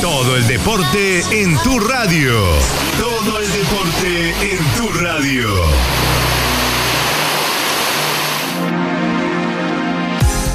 Todo 0.00 0.36
el 0.36 0.46
deporte 0.46 1.22
en 1.32 1.60
tu 1.62 1.80
radio. 1.80 2.32
Todo 3.00 3.40
el 3.40 3.52
deporte 3.52 4.30
en 4.52 4.64
tu 4.76 4.88
radio. 5.00 5.48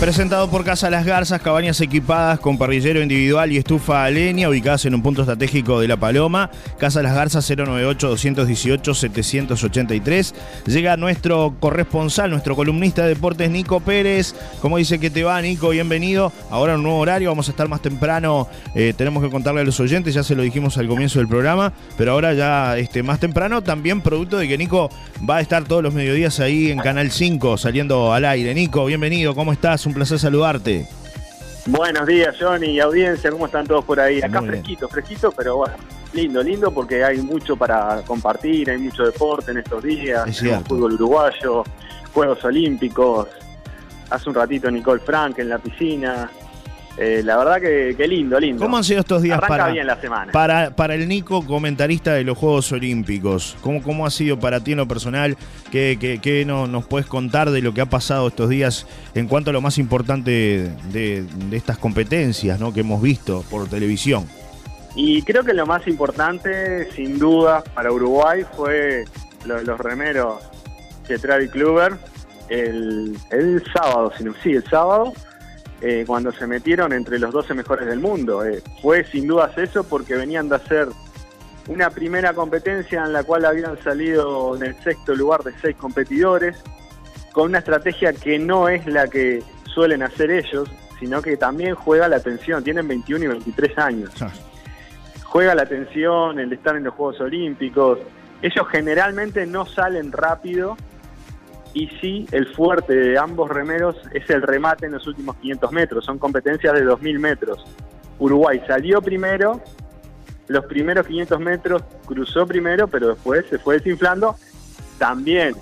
Presentado 0.04 0.50
por 0.50 0.66
Casa 0.66 0.90
Las 0.90 1.06
Garzas, 1.06 1.42
cabañas 1.42 1.80
equipadas 1.80 2.38
con 2.38 2.58
parrillero 2.58 3.02
individual 3.02 3.54
y 3.54 3.58
estufa 3.58 4.04
a 4.04 4.10
leña, 4.10 4.50
ubicadas 4.50 4.84
en 4.84 4.96
un 4.96 5.02
punto 5.02 5.22
estratégico 5.22 5.80
de 5.80 5.88
La 5.88 5.96
Paloma. 5.96 6.52
Casa 6.78 7.02
Las 7.02 7.16
Garzas 7.16 7.50
098-218-783. 7.50 10.34
Llega 10.66 10.98
nuestro 10.98 11.56
corresponsal, 11.58 12.32
nuestro 12.32 12.58
columnista 12.58 13.04
de 13.04 13.14
deportes, 13.14 13.50
Nico 13.50 13.80
Pérez. 13.80 14.36
¿Cómo 14.62 14.76
dice 14.76 15.00
que 15.00 15.10
te 15.10 15.24
va, 15.24 15.42
Nico? 15.42 15.70
Bienvenido. 15.70 16.34
Ahora 16.52 16.76
un 16.76 16.84
nuevo 16.84 16.98
horario, 16.98 17.30
vamos 17.30 17.48
a 17.48 17.52
estar 17.52 17.70
más 17.70 17.82
temprano. 17.82 18.50
Eh, 18.76 18.94
tenemos 18.98 19.24
que 19.24 19.30
contarle 19.30 19.62
a 19.62 19.64
los 19.64 19.80
oyentes, 19.80 20.14
ya 20.14 20.24
se 20.24 20.36
lo 20.36 20.44
dijimos 20.44 20.78
al 20.78 20.90
comienzo 20.90 21.20
del 21.20 21.30
programa, 21.30 21.72
pero 21.98 22.12
ahora 22.12 22.34
ya 22.34 22.78
este, 22.78 23.04
más 23.04 23.22
temprano, 23.22 23.64
también 23.64 24.02
producto 24.02 24.38
de 24.38 24.50
que 24.50 24.58
Nico 24.58 24.90
va 25.30 25.38
a 25.38 25.42
estar 25.42 25.64
todos 25.64 25.82
los 25.82 25.94
mediodías 25.94 26.42
ahí 26.42 26.72
en 26.72 26.80
Canal 26.80 27.10
5, 27.10 27.58
saliendo 27.58 28.12
al 28.12 28.26
aire. 28.26 28.54
Nico, 28.54 28.84
bienvenido, 28.84 29.34
¿cómo 29.34 29.54
estás? 29.54 29.86
Un 29.86 29.93
placer 29.94 30.20
saludarte. 30.20 30.88
Buenos 31.66 32.06
días, 32.06 32.36
Johnny 32.40 32.72
y 32.72 32.80
audiencia, 32.80 33.32
¿cómo 33.32 33.46
están 33.46 33.66
todos 33.66 33.86
por 33.86 34.00
ahí? 34.00 34.22
Acá 34.22 34.42
fresquito, 34.42 34.90
fresquito, 34.90 35.32
pero 35.32 35.58
bueno, 35.58 35.76
lindo, 36.12 36.44
lindo 36.44 36.72
porque 36.72 37.04
hay 37.04 37.20
mucho 37.20 37.56
para 37.56 38.02
compartir, 38.06 38.70
hay 38.70 38.80
mucho 38.80 39.04
deporte 39.04 39.52
en 39.52 39.60
estos 39.60 39.82
días, 39.82 40.28
Es 40.28 40.44
fútbol 40.68 40.94
uruguayo, 40.94 41.64
Juegos 42.14 42.44
Olímpicos, 42.44 43.30
hace 44.10 44.30
un 44.30 44.36
ratito 44.36 44.70
Nicole 44.70 45.02
Frank 45.02 45.40
en 45.40 45.50
la 45.50 45.58
piscina, 45.58 46.30
Eh, 46.96 47.22
la 47.26 47.38
verdad 47.38 47.60
que, 47.60 47.96
que 47.98 48.08
lindo, 48.08 48.40
lindo. 48.40 48.64
¿Cómo 48.64 48.78
han 48.78 48.84
sido 48.84 49.00
estos 49.00 49.24
días 49.24 49.40
Arranca 49.40 49.58
para, 49.58 49.72
bien 49.74 49.88
la 49.88 50.00
semana. 50.00 50.32
para, 50.32 50.76
para 50.76 50.94
el 50.94 51.08
Nico, 51.08 51.44
comentarista 51.44 52.14
de 52.14 52.24
los 52.24 52.38
Juegos 52.38 52.72
Olímpicos? 52.72 53.58
¿Cómo, 53.62 53.82
cómo 53.82 54.06
ha 54.06 54.12
sido 54.12 54.40
para 54.40 54.60
ti 54.64 54.74
en 54.74 54.78
lo 54.78 54.88
personal? 54.88 55.36
¿Qué, 55.72 55.98
qué, 56.00 56.20
qué 56.22 56.46
no- 56.46 56.68
nos 56.68 56.86
puedes 56.86 57.08
contar 57.08 57.50
de 57.50 57.62
lo 57.64 57.74
que 57.74 57.82
ha 57.82 57.88
pasado 57.88 58.28
estos 58.28 58.48
días 58.50 58.86
en 59.16 59.28
cuanto 59.28 59.50
a 59.50 59.54
lo 59.54 59.62
más 59.62 59.80
importante 59.80 60.70
de, 60.92 61.24
de 61.50 61.58
estas 61.58 61.80
competencias 61.80 62.60
¿no? 62.60 62.72
que 62.72 62.82
hemos 62.82 63.02
visto 63.02 63.44
por 63.50 63.68
televisión? 63.68 64.28
Y 64.96 65.24
creo 65.24 65.44
que 65.44 65.56
lo 65.56 65.66
más 65.66 65.88
importante, 65.88 66.92
sin 66.92 67.18
duda, 67.18 67.64
para 67.74 67.92
Uruguay 67.92 68.44
fue 68.56 69.06
lo 69.46 69.56
de 69.56 69.64
los 69.64 69.80
remeros 69.80 70.36
Pietrari 71.08 71.50
Kluber 71.50 71.94
el, 72.50 73.18
el 73.32 73.64
sábado, 73.74 74.12
sí, 74.44 74.52
el 74.52 74.64
sábado, 74.70 75.12
eh, 75.84 76.04
cuando 76.08 76.32
se 76.32 76.48
metieron 76.48 76.94
entre 76.94 77.20
los 77.20 77.32
12 77.32 77.54
mejores 77.54 77.88
del 77.88 78.00
mundo. 78.00 78.44
Eh, 78.46 78.64
fue 78.82 79.04
sin 79.06 79.28
dudas 79.28 79.58
eso 79.58 79.84
porque 79.84 80.16
venían 80.16 80.50
de 80.50 80.56
hacer 80.56 80.88
una 81.68 81.90
primera 81.90 82.34
competencia 82.34 83.04
en 83.04 83.14
la 83.14 83.24
cual 83.24 83.46
habían 83.46 83.82
salido 83.84 84.56
en 84.56 84.64
el 84.64 84.84
sexto 84.84 85.14
lugar 85.14 85.44
de 85.44 85.54
seis 85.62 85.76
competidores, 85.76 86.58
con 87.32 87.50
una 87.50 87.60
estrategia 87.60 88.14
que 88.14 88.40
no 88.40 88.70
es 88.70 88.86
la 88.88 89.08
que 89.08 89.44
suelen 89.66 90.04
hacer 90.04 90.32
ellos, 90.32 90.70
sino 91.00 91.22
que 91.22 91.38
también 91.38 91.76
juega 91.76 92.08
la 92.08 92.18
atención. 92.18 92.64
Tienen 92.64 92.88
21 92.88 93.26
y 93.26 93.28
23 93.28 93.78
años 93.78 94.12
juega 95.34 95.56
la 95.56 95.64
atención, 95.64 96.38
el 96.38 96.54
estar 96.54 96.76
en 96.76 96.84
los 96.84 96.94
Juegos 96.94 97.20
Olímpicos. 97.20 97.98
Ellos 98.44 98.68
generalmente 98.70 99.48
no 99.48 99.66
salen 99.66 100.12
rápido 100.12 100.78
y 101.74 101.88
sí, 102.00 102.28
el 102.32 102.48
fuerte 102.54 102.94
de 102.94 103.18
ambos 103.18 103.50
remeros 103.50 103.96
es 104.14 104.30
el 104.30 104.44
remate 104.44 104.86
en 104.86 104.92
los 104.92 105.08
últimos 105.08 105.36
500 105.38 105.72
metros. 105.72 106.06
Son 106.06 106.20
competencias 106.20 106.74
de 106.74 106.86
2.000 106.86 107.20
metros. 107.20 107.66
Uruguay 108.20 108.62
salió 108.68 109.02
primero, 109.02 109.60
los 110.48 110.66
primeros 110.66 111.08
500 111.08 111.40
metros 111.40 111.84
cruzó 112.06 112.46
primero, 112.46 112.88
pero 112.88 113.10
después 113.10 113.46
se 113.50 113.58
fue 113.58 113.76
desinflando. 113.78 114.36
También 115.00 115.56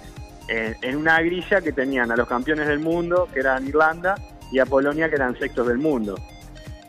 en, 0.50 0.97
una 0.97 1.22
grilla 1.22 1.62
que 1.62 1.72
tenían 1.72 2.12
a 2.12 2.18
los 2.18 2.28
campeones 2.28 2.68
del 2.68 2.80
mundo, 2.80 3.30
que 3.34 3.40
eran 3.40 3.66
Irlanda, 3.66 4.16
y 4.52 4.59
a 4.59 4.66
Polonia, 4.66 5.08
que 5.08 5.16
eran 5.16 5.40
sextos 5.40 5.68
del 5.68 5.78
mundo. 5.78 6.16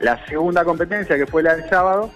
La 0.01 0.27
segunda 0.27 0.65
competencia, 0.65 1.17
que 1.17 1.29
fue 1.29 1.45
la 1.45 1.55
del 1.55 1.71
sábado, 1.71 2.11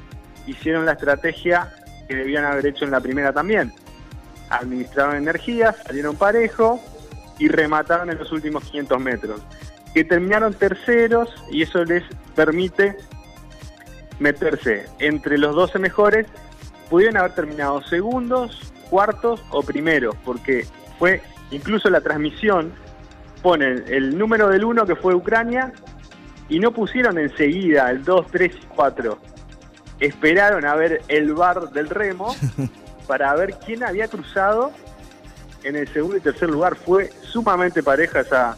hicieron 0.44 0.84
la 0.84 0.92
estrategia 0.92 1.72
que 2.08 2.16
debían 2.16 2.44
haber 2.44 2.66
hecho 2.66 2.84
en 2.84 2.90
la 2.90 3.00
primera 3.00 3.32
también. 3.32 3.72
Administraron 4.50 5.14
energías, 5.14 5.76
salieron 5.86 6.16
parejo 6.16 6.80
y 7.38 7.48
remataron 7.48 8.10
en 8.10 8.18
los 8.18 8.32
últimos 8.32 8.64
500 8.64 9.00
metros. 9.00 9.40
Que 9.94 10.04
terminaron 10.04 10.54
terceros 10.54 11.34
y 11.50 11.62
eso 11.62 11.84
les 11.84 12.02
permite 12.34 12.96
meterse 14.18 14.86
entre 14.98 15.38
los 15.38 15.54
12 15.54 15.78
mejores. 15.78 16.26
Pudieron 16.90 17.16
haber 17.16 17.34
terminado 17.34 17.82
segundos, 17.82 18.72
cuartos 18.90 19.42
o 19.50 19.62
primeros, 19.62 20.14
porque 20.24 20.66
fue 20.98 21.22
incluso 21.50 21.90
la 21.90 22.00
transmisión, 22.00 22.72
ponen 23.42 23.84
el 23.88 24.16
número 24.16 24.48
del 24.48 24.64
1 24.64 24.86
que 24.86 24.96
fue 24.96 25.14
Ucrania 25.14 25.72
y 26.48 26.58
no 26.60 26.72
pusieron 26.72 27.18
enseguida 27.18 27.90
el 27.90 28.04
2, 28.04 28.26
3 28.30 28.54
y 28.54 28.66
4 28.74 29.18
esperaron 30.00 30.64
a 30.66 30.74
ver 30.74 31.02
el 31.08 31.34
bar 31.34 31.70
del 31.70 31.88
remo 31.88 32.34
para 33.06 33.34
ver 33.34 33.54
quién 33.64 33.82
había 33.84 34.08
cruzado 34.08 34.72
en 35.66 35.76
el 35.76 35.92
segundo 35.92 36.16
y 36.16 36.20
tercer 36.20 36.48
lugar. 36.48 36.76
Fue 36.76 37.10
sumamente 37.22 37.82
pareja 37.82 38.20
esa 38.20 38.56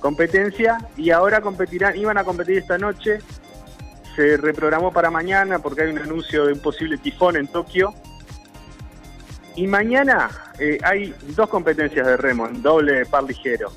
competencia 0.00 0.78
y 0.96 1.10
ahora 1.10 1.40
competirán, 1.40 1.96
iban 1.96 2.18
a 2.18 2.24
competir 2.24 2.58
esta 2.58 2.76
noche. 2.76 3.20
Se 4.16 4.36
reprogramó 4.36 4.92
para 4.92 5.10
mañana 5.10 5.60
porque 5.60 5.82
hay 5.82 5.90
un 5.90 5.98
anuncio 5.98 6.46
de 6.46 6.52
un 6.52 6.60
posible 6.60 6.98
tifón 6.98 7.36
en 7.36 7.46
Tokio. 7.46 7.94
Y 9.56 9.66
mañana 9.66 10.30
eh, 10.58 10.78
hay 10.82 11.14
dos 11.36 11.48
competencias 11.48 12.06
de 12.06 12.16
remo 12.16 12.46
en 12.46 12.60
doble 12.60 13.06
par 13.06 13.22
ligero, 13.22 13.72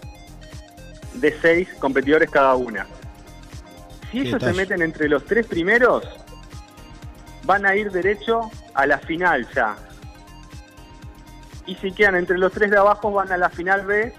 de 1.14 1.36
seis 1.40 1.70
competidores 1.80 2.30
cada 2.32 2.56
una. 2.56 2.88
Si 4.12 4.22
ellos 4.22 4.42
se 4.42 4.54
meten 4.54 4.82
entre 4.82 5.08
los 5.08 5.24
tres 5.26 5.46
primeros, 5.46 6.04
van 7.44 7.66
a 7.66 7.76
ir 7.76 7.92
derecho 7.92 8.50
a 8.74 8.88
la 8.88 8.98
final 8.98 9.48
ya. 9.54 9.76
Y 11.68 11.76
si 11.76 11.92
quedan 11.92 12.16
entre 12.16 12.38
los 12.38 12.52
tres 12.52 12.72
de 12.72 12.78
abajo, 12.78 13.12
van 13.12 13.32
a 13.32 13.38
la 13.38 13.50
final 13.50 13.86
B 13.86 14.14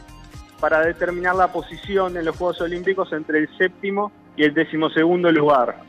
para 0.61 0.81
determinar 0.81 1.35
la 1.35 1.51
posición 1.51 2.17
en 2.17 2.25
los 2.25 2.37
Juegos 2.37 2.61
Olímpicos 2.61 3.13
entre 3.13 3.41
el 3.41 3.49
séptimo 3.57 4.13
y 4.37 4.45
el 4.45 4.55
decimosegundo 4.55 5.33
lugar. 5.33 5.81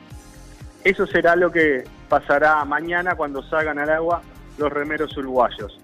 Eso 0.83 1.05
será 1.05 1.35
lo 1.35 1.51
que 1.51 1.83
pasará 2.07 2.63
mañana 2.65 3.15
cuando 3.15 3.43
salgan 3.43 3.77
al 3.77 3.89
agua 3.89 4.21
los 4.57 4.71
remeros 4.71 5.15
uruguayos. 5.17 5.79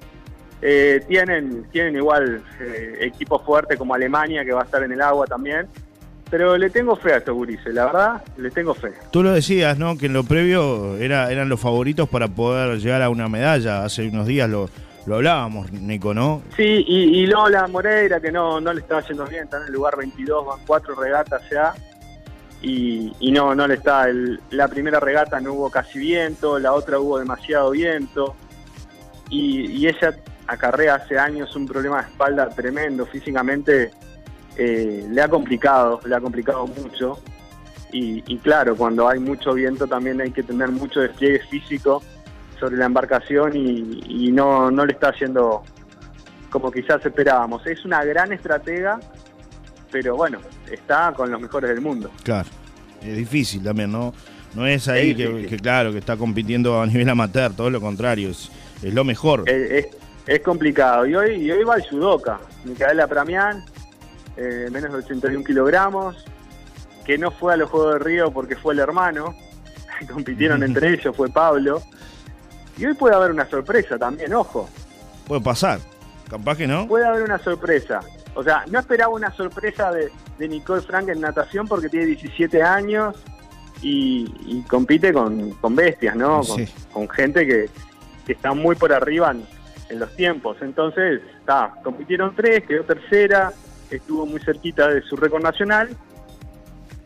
Eh, 0.61 1.03
tienen, 1.07 1.65
tienen 1.71 1.95
igual 1.95 2.41
eh, 2.59 2.97
equipos 3.01 3.43
fuertes 3.43 3.77
como 3.77 3.93
Alemania, 3.93 4.45
que 4.45 4.53
va 4.53 4.61
a 4.61 4.65
estar 4.65 4.81
en 4.83 4.91
el 4.91 5.01
agua 5.01 5.27
también. 5.27 5.67
Pero 6.29 6.57
le 6.57 6.69
tengo 6.69 6.95
fe 6.95 7.13
a 7.13 7.17
estos 7.17 7.35
gurises, 7.35 7.71
la 7.73 7.85
verdad, 7.85 8.23
le 8.37 8.49
tengo 8.49 8.73
fe. 8.73 8.93
Tú 9.11 9.21
lo 9.21 9.31
decías, 9.31 9.77
¿no? 9.77 9.97
Que 9.97 10.07
en 10.07 10.13
lo 10.13 10.23
previo 10.23 10.97
era, 10.97 11.31
eran 11.31 11.49
los 11.49 11.59
favoritos 11.59 12.09
para 12.09 12.27
poder 12.29 12.79
llegar 12.79 13.03
a 13.03 13.09
una 13.09 13.29
medalla. 13.29 13.83
Hace 13.83 14.07
unos 14.07 14.25
días 14.25 14.49
lo, 14.49 14.69
lo 15.05 15.15
hablábamos, 15.15 15.71
Nico, 15.71 16.13
¿no? 16.13 16.41
Sí, 16.55 16.83
y, 16.87 17.19
y 17.19 17.25
Lola 17.27 17.67
Moreira, 17.67 18.19
que 18.19 18.31
no, 18.31 18.59
no 18.59 18.73
le 18.73 18.81
estaba 18.81 19.01
yendo 19.07 19.25
bien, 19.25 19.43
está 19.43 19.57
en 19.57 19.67
el 19.67 19.73
lugar 19.73 19.95
22, 19.97 20.45
van 20.45 20.59
cuatro 20.65 20.95
regatas 20.95 21.41
ya, 21.51 21.73
y, 22.61 23.11
y 23.19 23.31
no, 23.31 23.53
no 23.53 23.67
le 23.67 23.75
está. 23.75 24.09
El- 24.09 24.39
la 24.51 24.67
primera 24.67 24.99
regata 24.99 25.39
no 25.39 25.53
hubo 25.53 25.69
casi 25.69 25.99
viento, 25.99 26.57
la 26.57 26.73
otra 26.73 26.99
hubo 26.99 27.19
demasiado 27.19 27.71
viento, 27.71 28.35
y, 29.29 29.71
y 29.71 29.87
ella 29.87 30.15
acarrea 30.47 30.95
hace 30.95 31.17
años 31.19 31.55
un 31.55 31.67
problema 31.67 32.01
de 32.01 32.09
espalda 32.09 32.49
tremendo, 32.49 33.05
físicamente 33.05 33.91
eh, 34.57 35.05
le 35.09 35.21
ha 35.21 35.27
complicado, 35.27 35.99
le 36.05 36.15
ha 36.15 36.19
complicado 36.21 36.65
mucho, 36.67 37.19
y 37.91 38.37
claro, 38.39 38.75
cuando 38.75 39.07
hay 39.07 39.19
mucho 39.19 39.53
viento 39.53 39.87
también 39.87 40.19
hay 40.19 40.31
que 40.31 40.43
tener 40.43 40.67
mucho 40.69 40.99
despliegue 40.99 41.39
físico 41.49 42.03
sobre 42.59 42.77
la 42.77 42.85
embarcación 42.85 43.55
y, 43.55 44.27
y 44.27 44.31
no, 44.31 44.71
no 44.71 44.85
le 44.85 44.93
está 44.93 45.09
haciendo 45.09 45.63
como 46.49 46.71
quizás 46.71 47.05
esperábamos. 47.05 47.65
Es 47.67 47.83
una 47.85 48.03
gran 48.03 48.31
estratega, 48.31 48.99
pero 49.91 50.15
bueno, 50.15 50.39
está 50.71 51.11
con 51.13 51.29
los 51.31 51.41
mejores 51.41 51.69
del 51.69 51.81
mundo. 51.81 52.09
Claro. 52.23 52.47
Es 53.01 53.15
difícil 53.17 53.61
también, 53.63 53.91
¿no? 53.91 54.13
No 54.55 54.65
es 54.65 54.87
ahí 54.87 55.11
Es 55.11 55.47
que, 55.49 55.57
claro, 55.57 55.91
que 55.91 55.97
está 55.97 56.15
compitiendo 56.15 56.81
a 56.81 56.87
nivel 56.87 57.09
amateur, 57.09 57.53
todo 57.53 57.69
lo 57.69 57.81
contrario, 57.81 58.29
es, 58.29 58.49
es 58.81 58.93
lo 58.93 59.03
mejor. 59.03 59.43
Es, 59.49 59.87
es- 60.27 60.39
complicado. 60.41 61.05
Y 61.05 61.15
hoy, 61.15 61.31
y 61.35 61.51
hoy 61.51 61.63
va 61.63 61.75
el 61.75 61.83
judoka, 61.87 62.39
Micaela 62.63 63.05
Pramián, 63.05 63.63
eh, 64.37 64.69
menos 64.71 64.91
de 64.93 64.99
81 64.99 65.43
kilogramos, 65.43 66.25
que 67.05 67.17
no 67.17 67.29
fue 67.31 67.53
a 67.53 67.57
los 67.57 67.69
Juegos 67.69 67.93
de 67.93 67.99
Río 67.99 68.31
porque 68.31 68.55
fue 68.55 68.73
el 68.73 68.79
hermano, 68.79 69.35
compitieron 70.11 70.63
entre 70.63 70.93
ellos, 70.93 71.15
fue 71.15 71.29
Pablo. 71.29 71.81
Y 72.77 72.85
hoy 72.85 72.93
puede 72.93 73.15
haber 73.15 73.31
una 73.31 73.49
sorpresa 73.49 73.97
también, 73.97 74.33
ojo. 74.33 74.69
Puede 75.27 75.41
pasar. 75.41 75.79
Capaz 76.29 76.57
que 76.57 76.67
no. 76.67 76.87
puede 76.87 77.05
haber 77.05 77.23
una 77.23 77.37
sorpresa. 77.37 78.01
O 78.33 78.43
sea, 78.43 78.65
no 78.69 78.79
esperaba 78.79 79.13
una 79.13 79.31
sorpresa 79.31 79.91
de, 79.91 80.11
de 80.37 80.47
Nicole 80.47 80.81
Frank 80.81 81.07
en 81.09 81.21
natación 81.21 81.67
porque 81.67 81.87
tiene 81.87 82.07
17 82.07 82.61
años 82.61 83.15
y, 83.81 84.25
y 84.45 84.61
compite 84.63 85.13
con, 85.13 85.51
con 85.51 85.75
bestias, 85.75 86.15
¿no? 86.15 86.41
Con, 86.91 87.09
gente 87.09 87.45
que, 87.45 87.69
que 88.25 88.33
está 88.33 88.53
muy 88.53 88.75
por 88.75 88.91
arriba 88.91 89.31
en, 89.31 89.45
en 89.89 89.99
los 89.99 90.13
tiempos. 90.15 90.57
Entonces, 90.61 91.21
está, 91.39 91.73
compitieron 91.83 92.35
tres, 92.35 92.63
quedó 92.65 92.83
tercera, 92.83 93.53
estuvo 93.89 94.25
muy 94.25 94.39
cerquita 94.41 94.89
de 94.89 95.01
su 95.03 95.15
récord 95.15 95.43
nacional. 95.43 95.95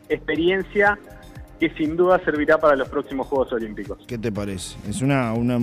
Experiencia 0.07 0.97
que 1.59 1.69
sin 1.71 1.97
duda 1.97 2.19
servirá 2.23 2.57
para 2.57 2.75
los 2.75 2.87
próximos 2.89 3.27
Juegos 3.27 3.51
Olímpicos. 3.53 3.97
¿Qué 4.07 4.17
te 4.17 4.31
parece? 4.31 4.77
Es 4.89 5.01
una, 5.01 5.33
una, 5.33 5.57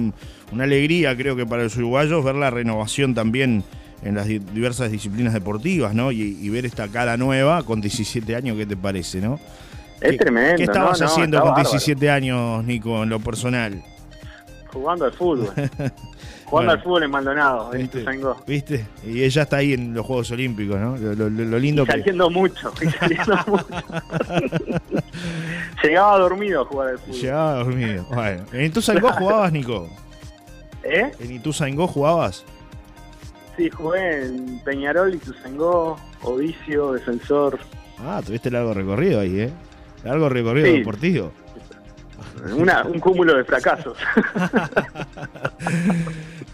una 0.52 0.64
alegría, 0.64 1.16
creo 1.16 1.34
que 1.36 1.46
para 1.46 1.62
los 1.62 1.76
uruguayos, 1.76 2.22
ver 2.24 2.34
la 2.34 2.50
renovación 2.50 3.14
también 3.14 3.64
en 4.02 4.14
las 4.14 4.26
di- 4.26 4.38
diversas 4.38 4.90
disciplinas 4.92 5.32
deportivas, 5.32 5.94
¿no? 5.94 6.12
Y, 6.12 6.20
y 6.40 6.48
ver 6.50 6.66
esta 6.66 6.88
cara 6.88 7.16
nueva 7.16 7.62
con 7.62 7.80
17 7.80 8.36
años, 8.36 8.56
¿qué 8.58 8.66
te 8.66 8.76
parece, 8.76 9.20
no? 9.20 9.40
Es 10.00 10.10
¿Qué- 10.12 10.18
tremendo. 10.18 10.56
¿Qué 10.58 10.64
estabas 10.64 11.00
¿no? 11.00 11.06
No, 11.06 11.12
haciendo 11.12 11.38
con 11.40 11.48
bárbaro. 11.52 11.70
17 11.70 12.10
años, 12.10 12.62
Nico, 12.64 13.02
en 13.02 13.08
lo 13.08 13.18
personal? 13.20 13.82
Jugando 14.76 15.04
al 15.06 15.12
fútbol. 15.12 15.46
Jugando 15.54 15.92
Bueno. 16.50 16.70
al 16.72 16.82
fútbol 16.82 17.02
en 17.02 17.10
Maldonado, 17.10 17.74
en. 17.74 17.80
Ituzaingó. 17.86 18.36
¿Viste? 18.46 18.86
Y 19.04 19.24
ella 19.24 19.42
está 19.42 19.56
ahí 19.56 19.72
en 19.72 19.94
los 19.94 20.04
Juegos 20.06 20.30
Olímpicos, 20.30 20.78
¿no? 20.78 20.96
Lo, 20.96 21.14
lo- 21.14 21.28
lo 21.30 21.58
lindo 21.58 21.82
Y 21.82 21.86
que... 21.86 21.92
saliendo 21.92 22.30
mucho, 22.30 22.72
y 22.82 22.86
saliendo 22.90 23.36
mucho. 23.48 23.66
Llegaba 25.82 26.18
dormido 26.18 26.62
a 26.62 26.64
jugar 26.66 26.88
al 26.90 26.98
fútbol. 26.98 27.20
Llegaba 27.20 27.54
dormido. 27.54 28.04
Bueno, 28.12 28.44
¿en 28.52 28.64
Ituzaingó 28.64 29.08
jugabas, 29.12 29.52
Nico? 29.52 29.88
¿Eh? 30.84 31.10
¿En 31.20 31.32
Ituzaingó 31.32 31.86
jugabas? 31.88 32.44
Sí, 33.56 33.70
jugué 33.70 34.26
en 34.26 34.60
Peñarol, 34.64 35.14
Ituzaingó, 35.14 35.96
Odicio, 36.22 36.92
Defensor. 36.92 37.58
Ah, 37.98 38.20
tuviste 38.24 38.50
largo 38.50 38.74
recorrido 38.74 39.20
ahí, 39.20 39.40
¿eh? 39.40 39.50
Largo 40.04 40.28
recorrido 40.28 40.66
Sí. 40.66 40.78
deportivo. 40.78 41.32
Una, 42.54 42.84
un 42.84 43.00
cúmulo 43.00 43.36
de 43.36 43.44
fracasos. 43.44 43.98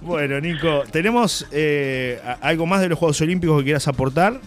Bueno, 0.02 0.40
Nico, 0.40 0.82
¿tenemos 0.90 1.46
eh, 1.52 2.20
algo 2.40 2.66
más 2.66 2.80
de 2.80 2.88
los 2.88 2.98
Juegos 2.98 3.20
Olímpicos 3.20 3.58
que 3.58 3.64
quieras 3.64 3.86
aportar? 3.86 4.40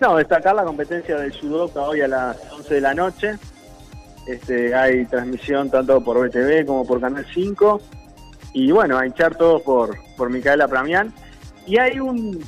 No, 0.00 0.16
destacar 0.16 0.54
la 0.54 0.64
competencia 0.64 1.16
del 1.16 1.34
judoka 1.34 1.80
hoy 1.80 2.02
a 2.02 2.08
las 2.08 2.36
11 2.52 2.74
de 2.74 2.80
la 2.82 2.92
noche. 2.92 3.38
Este, 4.28 4.74
hay 4.74 5.06
transmisión 5.06 5.70
tanto 5.70 6.02
por 6.02 6.18
BTV 6.18 6.66
como 6.66 6.86
por 6.86 7.00
Canal 7.00 7.26
5. 7.32 7.80
Y 8.52 8.70
bueno, 8.70 8.98
a 8.98 9.06
hinchar 9.06 9.34
todos 9.36 9.62
por, 9.62 9.96
por 10.18 10.28
Micaela 10.28 10.68
Pramián. 10.68 11.10
Y 11.66 11.78
hay 11.78 11.98
un 11.98 12.44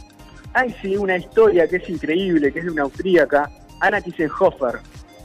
hay 0.53 0.75
sí 0.83 0.97
una 0.97 1.17
historia 1.17 1.67
que 1.67 1.77
es 1.77 1.89
increíble, 1.89 2.53
que 2.53 2.59
es 2.59 2.65
de 2.67 2.71
una 2.71 2.83
austríaca, 2.83 3.51
Anna 3.81 4.03
Kissenhofer. 4.03 4.81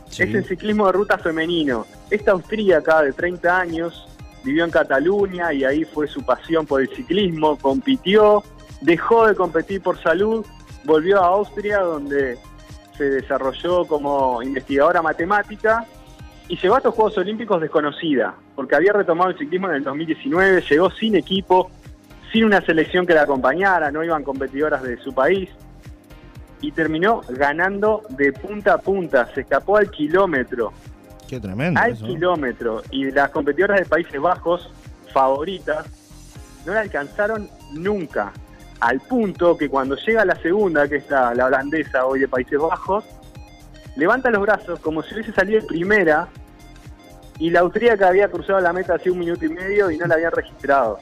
Sí. 0.09 0.23
Es 0.23 0.35
el 0.35 0.45
ciclismo 0.45 0.85
de 0.85 0.93
ruta 0.93 1.17
femenino. 1.17 1.85
Esta 2.13 2.33
austríaca 2.33 3.01
de 3.01 3.11
30 3.11 3.59
años 3.59 4.07
vivió 4.43 4.65
en 4.65 4.69
Cataluña 4.69 5.51
y 5.51 5.63
ahí 5.63 5.83
fue 5.83 6.07
su 6.07 6.23
pasión 6.23 6.63
por 6.63 6.79
el 6.79 6.87
ciclismo, 6.89 7.57
compitió, 7.57 8.43
dejó 8.81 9.25
de 9.25 9.33
competir 9.33 9.81
por 9.81 9.99
salud, 9.99 10.45
volvió 10.83 11.19
a 11.19 11.25
Austria 11.29 11.79
donde 11.79 12.37
se 12.95 13.05
desarrolló 13.05 13.85
como 13.85 14.43
investigadora 14.43 15.01
matemática 15.01 15.87
y 16.47 16.55
llegó 16.55 16.75
a 16.75 16.77
estos 16.77 16.93
Juegos 16.93 17.17
Olímpicos 17.17 17.59
desconocida, 17.59 18.35
porque 18.55 18.75
había 18.75 18.93
retomado 18.93 19.31
el 19.31 19.37
ciclismo 19.39 19.69
en 19.69 19.77
el 19.77 19.83
2019, 19.83 20.61
llegó 20.69 20.91
sin 20.91 21.15
equipo, 21.15 21.71
sin 22.31 22.45
una 22.45 22.61
selección 22.61 23.07
que 23.07 23.15
la 23.15 23.23
acompañara, 23.23 23.89
no 23.89 24.03
iban 24.03 24.23
competidoras 24.23 24.83
de 24.83 24.97
su 24.97 25.15
país 25.15 25.49
y 26.61 26.71
terminó 26.73 27.21
ganando 27.27 28.03
de 28.09 28.31
punta 28.33 28.75
a 28.75 28.77
punta, 28.77 29.33
se 29.33 29.41
escapó 29.41 29.77
al 29.77 29.89
kilómetro, 29.89 30.73
Qué 31.33 31.39
tremendo. 31.39 31.79
al 31.79 31.93
eso. 31.93 32.05
kilómetro 32.05 32.83
y 32.91 33.09
las 33.09 33.31
competidoras 33.31 33.79
de 33.79 33.85
Países 33.85 34.21
Bajos 34.21 34.69
favoritas 35.11 35.87
no 36.63 36.73
la 36.73 36.81
alcanzaron 36.81 37.49
nunca 37.71 38.31
al 38.79 38.99
punto 38.99 39.57
que 39.57 39.67
cuando 39.67 39.95
llega 39.95 40.25
la 40.25 40.35
segunda 40.35 40.87
que 40.87 40.97
está 40.97 41.33
la 41.33 41.47
holandesa 41.47 42.05
hoy 42.05 42.19
de 42.19 42.27
Países 42.27 42.59
Bajos 42.59 43.03
levanta 43.95 44.29
los 44.29 44.43
brazos 44.43 44.79
como 44.79 45.01
si 45.01 45.15
hubiese 45.15 45.33
salido 45.33 45.59
en 45.59 45.65
primera 45.65 46.27
y 47.39 47.49
la 47.49 47.61
austríaca 47.61 48.09
había 48.09 48.29
cruzado 48.29 48.59
la 48.59 48.71
meta 48.71 48.93
hace 48.93 49.09
un 49.09 49.17
minuto 49.17 49.43
y 49.43 49.49
medio 49.49 49.89
y 49.89 49.97
no 49.97 50.05
la 50.05 50.13
habían 50.13 50.33
registrado 50.33 50.99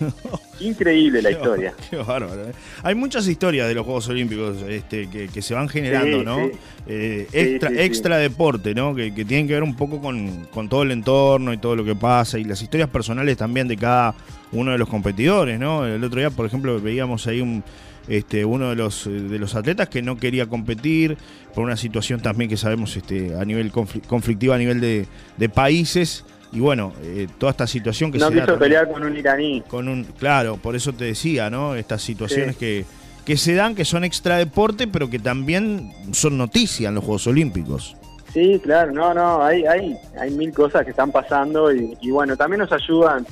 increíble 0.60 1.22
la 1.22 1.28
Qué 1.30 1.34
historia 1.36 1.74
Qué 1.90 1.96
bárbaro. 1.96 2.48
¿eh? 2.48 2.52
Hay 2.82 2.94
muchas 2.94 3.26
historias 3.28 3.68
de 3.68 3.74
los 3.74 3.84
Juegos 3.84 4.08
Olímpicos 4.08 4.56
este, 4.68 5.08
que, 5.08 5.28
que 5.28 5.42
se 5.42 5.54
van 5.54 5.68
generando, 5.68 6.20
Sí, 6.20 6.24
¿no? 6.24 6.36
sí. 6.46 6.52
Eh, 6.88 7.26
extra, 7.32 7.70
sí, 7.70 7.76
extra 7.78 8.18
deporte, 8.18 8.74
¿no? 8.74 8.94
Que, 8.94 9.12
que 9.14 9.24
tienen 9.24 9.46
que 9.48 9.54
ver 9.54 9.62
un 9.62 9.74
poco 9.76 10.00
con, 10.00 10.46
con 10.46 10.68
todo 10.68 10.82
el 10.84 10.92
entorno 10.92 11.52
y 11.52 11.58
todo 11.58 11.74
lo 11.76 11.84
que 11.84 11.94
pasa 11.96 12.38
y 12.38 12.44
las 12.44 12.62
historias 12.62 12.88
personales 12.88 13.36
también 13.36 13.66
de 13.68 13.76
cada 13.76 14.14
uno 14.52 14.70
de 14.72 14.78
los 14.78 14.88
competidores, 14.88 15.58
¿no? 15.58 15.84
El 15.84 16.02
otro 16.04 16.20
día, 16.20 16.30
por 16.30 16.46
ejemplo, 16.46 16.80
veíamos 16.80 17.26
ahí 17.26 17.40
un, 17.40 17.64
este, 18.08 18.44
uno 18.44 18.70
de 18.70 18.76
los, 18.76 19.04
de 19.06 19.38
los 19.38 19.56
atletas 19.56 19.88
que 19.88 20.00
no 20.00 20.16
quería 20.16 20.46
competir 20.46 21.18
por 21.54 21.64
una 21.64 21.76
situación 21.76 22.20
también 22.20 22.48
que 22.48 22.56
sabemos 22.56 22.96
este, 22.96 23.34
a 23.34 23.44
nivel 23.44 23.72
confli- 23.72 24.06
conflictiva 24.06 24.54
a 24.54 24.58
nivel 24.58 24.80
de, 24.80 25.06
de 25.36 25.48
países 25.48 26.24
y 26.56 26.60
bueno, 26.60 26.92
eh, 27.02 27.28
toda 27.38 27.50
esta 27.50 27.66
situación 27.66 28.10
que 28.10 28.18
no 28.18 28.28
se 28.28 28.34
da 28.34 28.40
quiso 28.42 28.52
también 28.54 28.58
pelear 28.70 28.90
con 28.92 29.04
un 29.04 29.16
iraní 29.16 29.60
con 29.68 29.88
un 29.88 30.04
claro 30.04 30.56
por 30.56 30.74
eso 30.74 30.92
te 30.92 31.04
decía 31.04 31.50
no 31.50 31.74
estas 31.76 32.02
situaciones 32.02 32.56
Sí. 32.56 32.60
que 32.60 32.84
que 33.24 33.36
se 33.36 33.54
dan 33.54 33.74
que 33.74 33.84
son 33.84 34.04
extra 34.04 34.36
deporte 34.38 34.86
pero 34.88 35.10
que 35.10 35.18
también 35.18 35.92
son 36.12 36.38
noticia 36.38 36.88
en 36.88 36.94
los 36.96 37.04
Juegos 37.04 37.26
Olímpicos 37.26 37.96
Sí, 38.32 38.60
claro, 38.62 38.92
no, 38.92 39.14
no, 39.14 39.42
hay, 39.42 39.64
hay, 39.64 39.96
hay 40.20 40.30
mil 40.32 40.52
cosas 40.52 40.84
que 40.84 40.90
están 40.90 41.10
pasando 41.10 41.72
y, 41.72 41.96
y 42.02 42.10
bueno, 42.10 42.36
también 42.36 42.60
nos 42.60 42.70
ayudan 42.70 43.26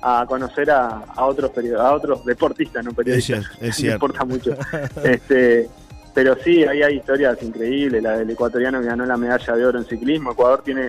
a 0.00 0.24
conocer 0.26 0.70
a, 0.70 1.02
a 1.16 1.26
otros 1.26 1.50
a 1.78 1.92
otros 1.92 2.24
deportistas, 2.24 2.82
no 2.84 2.92
periodistas. 2.92 3.44
cierto, 3.44 3.64
es 3.66 3.76
cierto. 3.76 4.06
importa 4.06 4.24
mucho. 4.24 4.54
este, 5.04 5.68
pero 6.14 6.34
sí, 6.42 6.64
ahí 6.64 6.82
hay 6.82 6.96
historias 6.96 7.36
increíbles, 7.42 8.02
la 8.02 8.16
del 8.18 8.30
ecuatoriano 8.30 8.80
que 8.80 8.86
ganó 8.86 9.04
la 9.04 9.16
medalla 9.18 9.54
de 9.54 9.66
oro 9.66 9.78
en 9.80 9.84
ciclismo. 9.84 10.32
Ecuador 10.32 10.62
tiene 10.64 10.88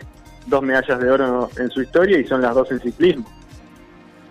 dos 0.50 0.62
medallas 0.64 1.00
de 1.00 1.10
oro 1.12 1.50
en 1.58 1.70
su 1.70 1.82
historia 1.82 2.18
y 2.20 2.26
son 2.26 2.42
las 2.42 2.56
dos 2.56 2.72
en 2.72 2.80
ciclismo. 2.80 3.26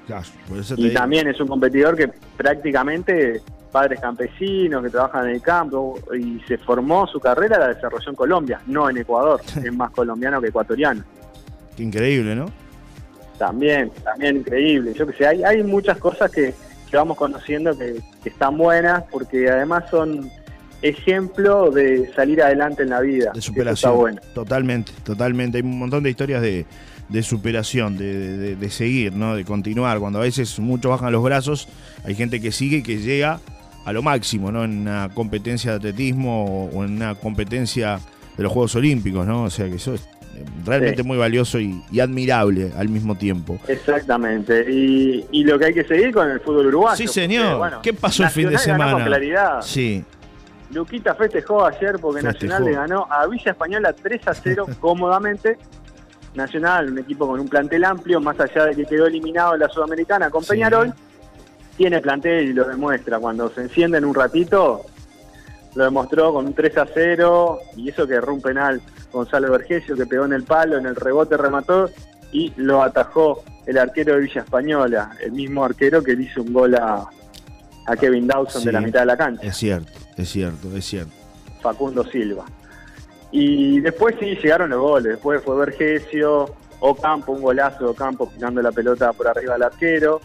claro 0.06 0.26
por 0.48 0.58
eso 0.58 0.76
te 0.76 0.80
Y 0.82 0.88
digo. 0.88 1.00
también 1.00 1.28
es 1.28 1.40
un 1.40 1.48
competidor 1.48 1.96
que 1.96 2.08
prácticamente 2.36 3.42
padres 3.70 4.00
campesinos 4.00 4.82
que 4.82 4.90
trabajan 4.90 5.28
en 5.28 5.34
el 5.36 5.42
campo 5.42 5.98
y 6.18 6.40
se 6.48 6.56
formó 6.58 7.06
su 7.06 7.20
carrera, 7.20 7.58
la 7.58 7.68
desarrolló 7.68 8.10
en 8.10 8.16
Colombia, 8.16 8.60
no 8.66 8.88
en 8.88 8.96
Ecuador, 8.98 9.40
es 9.62 9.72
más 9.72 9.90
colombiano 9.90 10.40
que 10.40 10.48
ecuatoriano. 10.48 11.04
Qué 11.76 11.82
increíble 11.82 12.34
no 12.34 12.46
También, 13.38 13.90
también 14.02 14.38
increíble. 14.38 14.94
Yo 14.94 15.06
que 15.06 15.12
sé, 15.12 15.26
hay, 15.26 15.44
hay 15.44 15.62
muchas 15.62 15.98
cosas 15.98 16.30
que, 16.30 16.54
que 16.90 16.96
vamos 16.96 17.16
conociendo 17.16 17.76
que, 17.76 18.00
que 18.22 18.30
están 18.30 18.56
buenas 18.56 19.04
porque 19.10 19.48
además 19.50 19.84
son 19.90 20.30
ejemplo 20.82 21.70
de 21.70 22.10
salir 22.14 22.42
adelante 22.42 22.82
en 22.82 22.90
la 22.90 23.00
vida. 23.00 23.32
de 23.34 23.40
superación 23.40 23.74
Está 23.74 23.90
bueno. 23.90 24.20
totalmente 24.34 24.92
totalmente 25.04 25.58
hay 25.58 25.64
un 25.64 25.78
montón 25.78 26.02
de 26.04 26.10
historias 26.10 26.40
de, 26.42 26.66
de 27.08 27.22
superación 27.22 27.96
de, 27.98 28.36
de- 28.38 28.56
de 28.56 28.70
seguir 28.70 29.12
no 29.12 29.34
de 29.34 29.44
continuar 29.44 29.98
cuando 29.98 30.18
a 30.20 30.22
veces 30.22 30.58
muchos 30.60 30.90
bajan 30.90 31.12
los 31.12 31.22
brazos 31.22 31.68
hay 32.04 32.14
gente 32.14 32.40
que 32.40 32.52
sigue 32.52 32.78
y 32.78 32.82
que 32.82 32.98
llega 32.98 33.40
a 33.84 33.92
lo 33.92 34.02
máximo 34.02 34.52
no 34.52 34.64
en 34.64 34.78
una 34.80 35.08
competencia 35.14 35.72
de 35.72 35.76
atletismo 35.78 36.68
o, 36.72 36.84
en 36.84 36.92
una 36.96 37.14
competencia 37.16 37.98
de 38.36 38.42
los 38.42 38.52
Juegos 38.52 38.74
Olímpicos 38.76 39.26
no 39.26 39.44
o 39.44 39.50
sea 39.50 39.68
que 39.68 39.76
eso 39.76 39.94
es 39.94 40.06
realmente 40.64 41.02
Sí. 41.02 41.08
muy 41.08 41.16
valioso 41.18 41.58
y, 41.58 41.82
y 41.90 41.98
admirable 41.98 42.70
al 42.76 42.88
mismo 42.88 43.16
tiempo 43.16 43.58
Exactamente. 43.66 44.70
Y, 44.70 45.24
y 45.32 45.42
lo 45.42 45.58
que 45.58 45.64
hay 45.66 45.74
que 45.74 45.82
seguir 45.82 46.12
con 46.12 46.30
el 46.30 46.38
fútbol 46.38 46.66
uruguayo. 46.68 46.96
Sí, 46.96 47.04
porque, 47.06 47.20
señor. 47.22 47.58
bueno, 47.58 47.82
¿Qué 47.82 47.92
pasó 47.92 48.22
el 48.22 48.30
fin 48.30 48.48
de 48.50 48.58
semana? 48.58 48.92
Con 48.92 49.04
claridad. 49.04 49.60
sí 49.62 50.04
Luquita 50.70 51.14
festejó 51.14 51.64
ayer 51.64 51.98
porque 52.00 52.20
Festejó. 52.22 52.52
Nacional 52.52 52.64
le 52.64 52.72
ganó 52.72 53.06
a 53.10 53.26
Villa 53.26 53.52
Española 53.52 53.92
3 53.92 54.28
a 54.28 54.34
0 54.34 54.66
cómodamente. 54.80 55.58
Nacional, 56.34 56.92
un 56.92 56.98
equipo 56.98 57.26
con 57.26 57.40
un 57.40 57.48
plantel 57.48 57.84
amplio, 57.84 58.20
más 58.20 58.38
allá 58.38 58.66
de 58.66 58.76
que 58.76 58.84
quedó 58.84 59.06
eliminado 59.06 59.54
en 59.54 59.60
la 59.60 59.68
Sudamericana 59.68 60.30
con 60.30 60.42
Sí. 60.42 60.50
Peñarol, 60.50 60.92
tiene 61.76 62.00
plantel 62.00 62.48
y 62.48 62.52
lo 62.52 62.64
demuestra. 62.64 63.18
Cuando 63.18 63.48
se 63.50 63.62
enciende 63.62 63.98
en 63.98 64.04
un 64.04 64.14
ratito, 64.14 64.82
lo 65.74 65.84
demostró 65.84 66.32
con 66.32 66.46
un 66.46 66.54
3 66.54 66.78
a 66.78 66.86
0 66.92 67.58
y 67.76 67.88
eso 67.88 68.06
que 68.06 68.14
erró 68.14 68.34
un 68.34 68.42
penal 68.42 68.80
Gonzalo 69.12 69.50
Vergesio 69.50 69.96
que 69.96 70.06
pegó 70.06 70.26
en 70.26 70.34
el 70.34 70.44
palo, 70.44 70.76
en 70.76 70.86
el 70.86 70.96
rebote 70.96 71.36
remató 71.36 71.88
y 72.30 72.52
lo 72.56 72.82
atajó 72.82 73.42
el 73.64 73.78
arquero 73.78 74.14
de 74.14 74.20
Villa 74.20 74.42
Española, 74.42 75.10
el 75.20 75.32
mismo 75.32 75.64
arquero 75.64 76.02
que 76.02 76.14
le 76.14 76.24
hizo 76.24 76.42
un 76.42 76.52
gol 76.52 76.74
a, 76.74 77.08
a 77.88 77.96
Kevin 77.96 78.26
Dawson 78.26 78.60
Sí. 78.62 78.66
de 78.66 78.72
la 78.72 78.80
mitad 78.80 79.00
de 79.00 79.06
la 79.06 79.16
cancha. 79.16 79.46
es 79.46 79.56
cierto 79.56 79.92
es 80.16 80.28
cierto 80.28 80.76
es 80.76 80.84
cierto 80.84 81.12
Facundo 81.60 82.04
Silva. 82.04 82.44
Y 83.30 83.80
después 83.80 84.14
sí 84.20 84.36
llegaron 84.42 84.70
los 84.70 84.80
goles. 84.80 85.12
Después 85.14 85.42
fue 85.44 85.56
Vergesio, 85.58 86.54
Ocampo, 86.80 87.32
un 87.32 87.42
golazo 87.42 87.84
de 87.84 87.90
Ocampo 87.90 88.30
picando 88.30 88.62
la 88.62 88.72
pelota 88.72 89.12
por 89.12 89.26
arriba 89.28 89.54
del 89.54 89.64
arquero. 89.64 90.20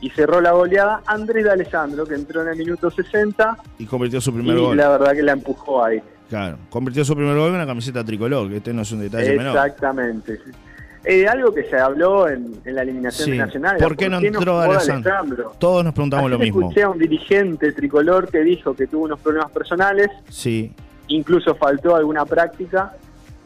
Y 0.00 0.10
cerró 0.10 0.40
la 0.42 0.52
goleada 0.52 1.02
Andrés 1.06 1.44
de 1.44 1.50
Alessandro, 1.50 2.04
que 2.06 2.14
entró 2.14 2.42
en 2.42 2.48
el 2.48 2.56
minuto 2.58 2.90
60 2.90 3.56
y 3.78 3.86
convirtió 3.86 4.20
su 4.20 4.32
primer 4.32 4.56
y 4.58 4.60
gol 4.60 4.76
la 4.76 4.90
verdad 4.90 5.12
que 5.14 5.22
la 5.22 5.32
empujó 5.32 5.82
ahí. 5.82 6.00
Claro, 6.28 6.58
convirtió 6.68 7.04
su 7.04 7.16
primer 7.16 7.34
gol 7.36 7.48
en 7.48 7.54
una 7.54 7.66
camiseta 7.66 8.04
tricolor, 8.04 8.48
que 8.50 8.58
este 8.58 8.74
no 8.74 8.82
es 8.82 8.92
un 8.92 9.00
detalle 9.00 9.36
menor. 9.38 9.56
Exactamente. 9.56 10.38
Eh, 11.08 11.28
algo 11.28 11.54
que 11.54 11.62
se 11.64 11.76
habló 11.78 12.28
en, 12.28 12.52
en 12.64 12.74
la 12.74 12.82
eliminación 12.82 13.30
Sí. 13.30 13.38
nacional. 13.38 13.76
¿Por 13.78 13.96
qué 13.96 14.08
no 14.08 14.18
entró 14.18 14.58
Alessandro? 14.60 15.52
Todos 15.58 15.84
nos 15.84 15.94
preguntamos 15.94 16.28
lo 16.28 16.36
mismo. 16.38 16.62
Escuché 16.62 16.82
a 16.82 16.88
un 16.90 16.98
dirigente 16.98 17.70
tricolor 17.72 18.28
que 18.28 18.40
dijo 18.40 18.74
que 18.74 18.88
tuvo 18.88 19.04
unos 19.04 19.20
problemas 19.20 19.52
personales, 19.52 20.08
Sí, 20.28 20.72
incluso 21.06 21.54
faltó 21.54 21.94
alguna 21.94 22.24
práctica 22.26 22.92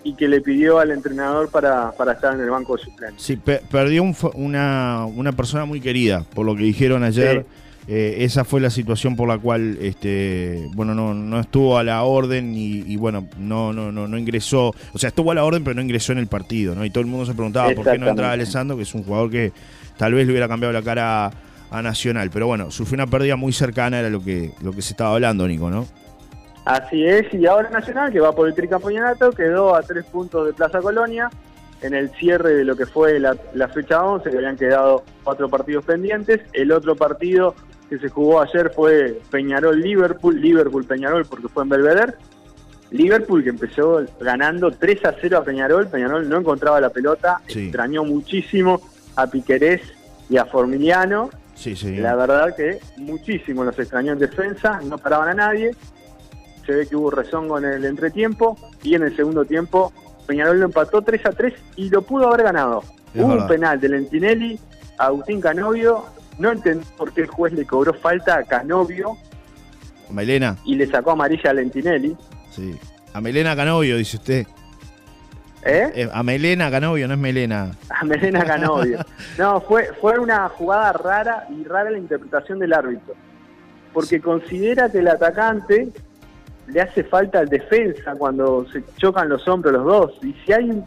y 0.03 0.15
que 0.15 0.27
le 0.27 0.41
pidió 0.41 0.79
al 0.79 0.91
entrenador 0.93 1.51
para, 1.51 1.93
para 1.93 2.13
estar 2.13 2.33
en 2.35 2.41
el 2.41 2.49
banco 2.49 2.79
de 2.79 2.83
suplentes. 2.85 3.23
sí, 3.23 3.37
pe- 3.37 3.61
perdió 3.71 4.03
un 4.03 4.17
una, 4.35 5.05
una 5.05 5.33
persona 5.33 5.67
muy 5.67 5.83
querida, 5.83 6.25
por 6.35 6.47
lo 6.47 6.57
que 6.57 6.63
dijeron 6.63 7.05
ayer. 7.05 7.45
Eh, 7.89 8.17
esa 8.25 8.45
fue 8.45 8.61
la 8.61 8.71
situación 8.71 9.17
por 9.17 9.29
la 9.29 9.39
cual 9.39 9.79
este 9.81 10.69
bueno 10.75 10.95
no, 10.95 11.15
no 11.15 11.41
estuvo 11.41 11.79
a 11.79 11.83
la 11.83 12.03
orden 12.03 12.55
y, 12.55 12.85
y, 12.87 12.97
bueno 12.97 13.27
no, 13.39 13.73
no 13.73 13.91
no 13.91 14.07
no 14.07 14.19
ingresó. 14.19 14.75
O 14.93 14.99
sea 14.99 15.09
estuvo 15.09 15.33
a 15.33 15.35
la 15.35 15.45
orden 15.45 15.65
pero 15.65 15.75
no 15.75 15.83
ingresó 15.83 16.13
en 16.13 16.19
el 16.19 16.27
partido 16.27 16.75
no 16.75 16.85
y 16.85 16.91
todo 16.91 17.01
el 17.01 17.07
mundo 17.09 17.27
se 17.27 17.35
preguntaba 17.35 17.71
por 17.73 17.91
qué 17.91 17.99
no 17.99 18.09
entraba. 18.09 18.33
Alessandro 18.33 18.77
que 18.77 18.83
es 18.83 18.95
un 18.95 19.03
jugador 19.03 19.31
que 19.31 19.53
tal 19.97 20.15
vez 20.15 20.27
le 20.27 20.33
hubiera 20.33 20.47
cambiado 20.47 20.73
la 20.73 20.83
cara 20.83 21.27
a, 21.27 21.33
a 21.71 21.83
Nacional. 21.83 22.31
Pero 22.31 22.47
bueno 22.47 22.71
sufrió 22.71 23.03
una 23.03 23.07
pérdida 23.07 23.37
muy 23.37 23.53
cercana 23.53 23.99
era 23.99 24.11
lo 24.11 24.23
que 24.23 24.53
lo 24.63 24.73
que 24.73 24.83
se 24.83 24.93
estaba 24.93 25.15
hablando 25.15 25.49
Nico 25.49 25.71
no 25.71 25.87
Así 26.65 27.07
es, 27.07 27.33
y 27.33 27.47
ahora 27.47 27.71
Nacional, 27.71 28.13
que 28.13 28.21
va 28.21 28.33
por 28.33 28.47
el 28.47 28.55
tricampeonato, 28.55 29.33
quedó 29.33 29.75
a 29.75 29.83
tres 29.83 30.05
puntos 30.05 30.47
de 30.47 30.53
Plaza 30.53 30.81
Colonia. 30.81 31.31
En 31.83 31.95
el 31.95 32.11
cierre 32.11 32.55
de 32.55 32.65
lo 32.65 32.77
que 32.77 32.85
fue 32.85 33.19
la, 33.19 33.35
la 33.55 33.67
fecha 33.69 34.05
11, 34.05 34.31
que 34.31 34.37
habían 34.37 34.57
quedado 34.57 35.03
cuatro 35.25 35.49
partidos 35.49 35.85
pendientes. 35.85 36.41
El 36.53 36.73
otro 36.73 36.95
partido 36.95 37.55
que 37.91 37.99
se 37.99 38.09
jugó 38.09 38.41
ayer 38.41 38.71
fue 38.75 39.21
Peñarol-Liverpool, 39.31 40.41
Liverpool-Peñarol 40.41 41.27
porque 41.27 41.49
fue 41.49 41.65
en 41.65 41.69
Belvedere. 41.71 42.15
Liverpool 42.93 43.43
que 43.45 43.51
empezó 43.51 44.01
ganando 44.21 44.71
3 44.71 45.05
a 45.05 45.15
0 45.21 45.39
a 45.39 45.45
Peñarol, 45.45 45.89
Peñarol 45.89 46.29
no 46.29 46.39
encontraba 46.39 46.81
la 46.81 46.91
pelota, 46.91 47.41
Sí. 47.47 47.65
extrañó 47.65 48.05
muchísimo 48.05 48.81
a 49.17 49.27
Piquerés 49.27 49.83
y 50.29 50.37
a 50.39 50.45
Formiliano. 50.47 51.31
sí 51.55 51.77
sí 51.77 51.97
La 51.97 52.15
verdad 52.17 52.55
que 52.57 52.79
muchísimo 52.97 53.65
los 53.65 53.79
extrañó 53.79 54.13
en 54.15 54.19
defensa, 54.19 54.81
no 54.85 54.97
paraban 54.99 55.29
a 55.29 55.35
nadie. 55.35 55.73
Se 56.65 56.73
ve 56.73 56.87
que 56.87 56.97
hubo 56.97 57.11
rezongo 57.11 57.59
en 57.59 57.65
el 57.67 57.85
entretiempo 57.85 58.57
y 58.83 58.95
en 58.95 59.03
el 59.03 59.15
segundo 59.17 59.45
tiempo 59.45 59.93
Peñarol 60.27 60.59
lo 60.61 60.67
empató 60.67 61.03
3 61.03 61.27
a 61.27 61.31
3 61.33 61.53
y 61.77 61.91
lo 61.91 62.03
pudo 62.03 62.29
haber 62.29 62.45
ganado. 62.45 62.83
Es 63.15 63.21
hubo 63.21 63.29
verdad. 63.31 63.43
un 63.43 63.49
penal 63.49 63.81
de 63.81 63.89
Lentinelli 63.89 64.59
Agustín 64.99 65.41
Canovio. 65.41 66.05
No 66.41 66.51
entendí 66.51 66.87
por 66.97 67.13
qué 67.13 67.21
el 67.21 67.27
juez 67.27 67.53
le 67.53 67.67
cobró 67.67 67.93
falta 67.93 68.39
a 68.39 68.45
Canovio 68.45 69.17
Melena 70.11 70.57
y 70.65 70.75
le 70.75 70.87
sacó 70.87 71.11
amarilla 71.13 71.51
a 71.51 71.53
Lentinelli. 71.53 72.17
sí 72.51 72.77
a 73.13 73.21
Melena 73.21 73.55
Canovio 73.55 73.97
dice 73.99 74.17
usted 74.17 74.47
¿Eh? 75.63 75.93
Eh, 75.95 76.09
a 76.11 76.23
Melena 76.23 76.71
Canovio 76.71 77.07
no 77.07 77.13
es 77.13 77.21
Melena 77.21 77.73
A 77.91 78.03
Melena 78.05 78.43
Canovio. 78.45 78.99
No, 79.37 79.61
fue, 79.61 79.91
fue 80.01 80.19
una 80.19 80.49
jugada 80.49 80.95
rara 80.95 81.47
y 81.51 81.65
rara 81.65 81.91
la 81.91 81.99
interpretación 81.99 82.59
del 82.59 82.73
árbitro. 82.73 83.15
Porque 83.93 84.23
considera 84.23 84.91
que 84.91 85.01
el 85.01 85.09
atacante 85.09 85.91
le 86.67 86.81
hace 86.81 87.05
falta 87.05 87.41
al 87.41 87.49
defensa 87.49 88.15
cuando 88.15 88.67
se 88.73 88.83
chocan 88.97 89.29
los 89.29 89.47
hombros 89.49 89.75
los 89.75 89.85
dos. 89.85 90.13
Y 90.23 90.33
si 90.45 90.53
hay 90.55 90.83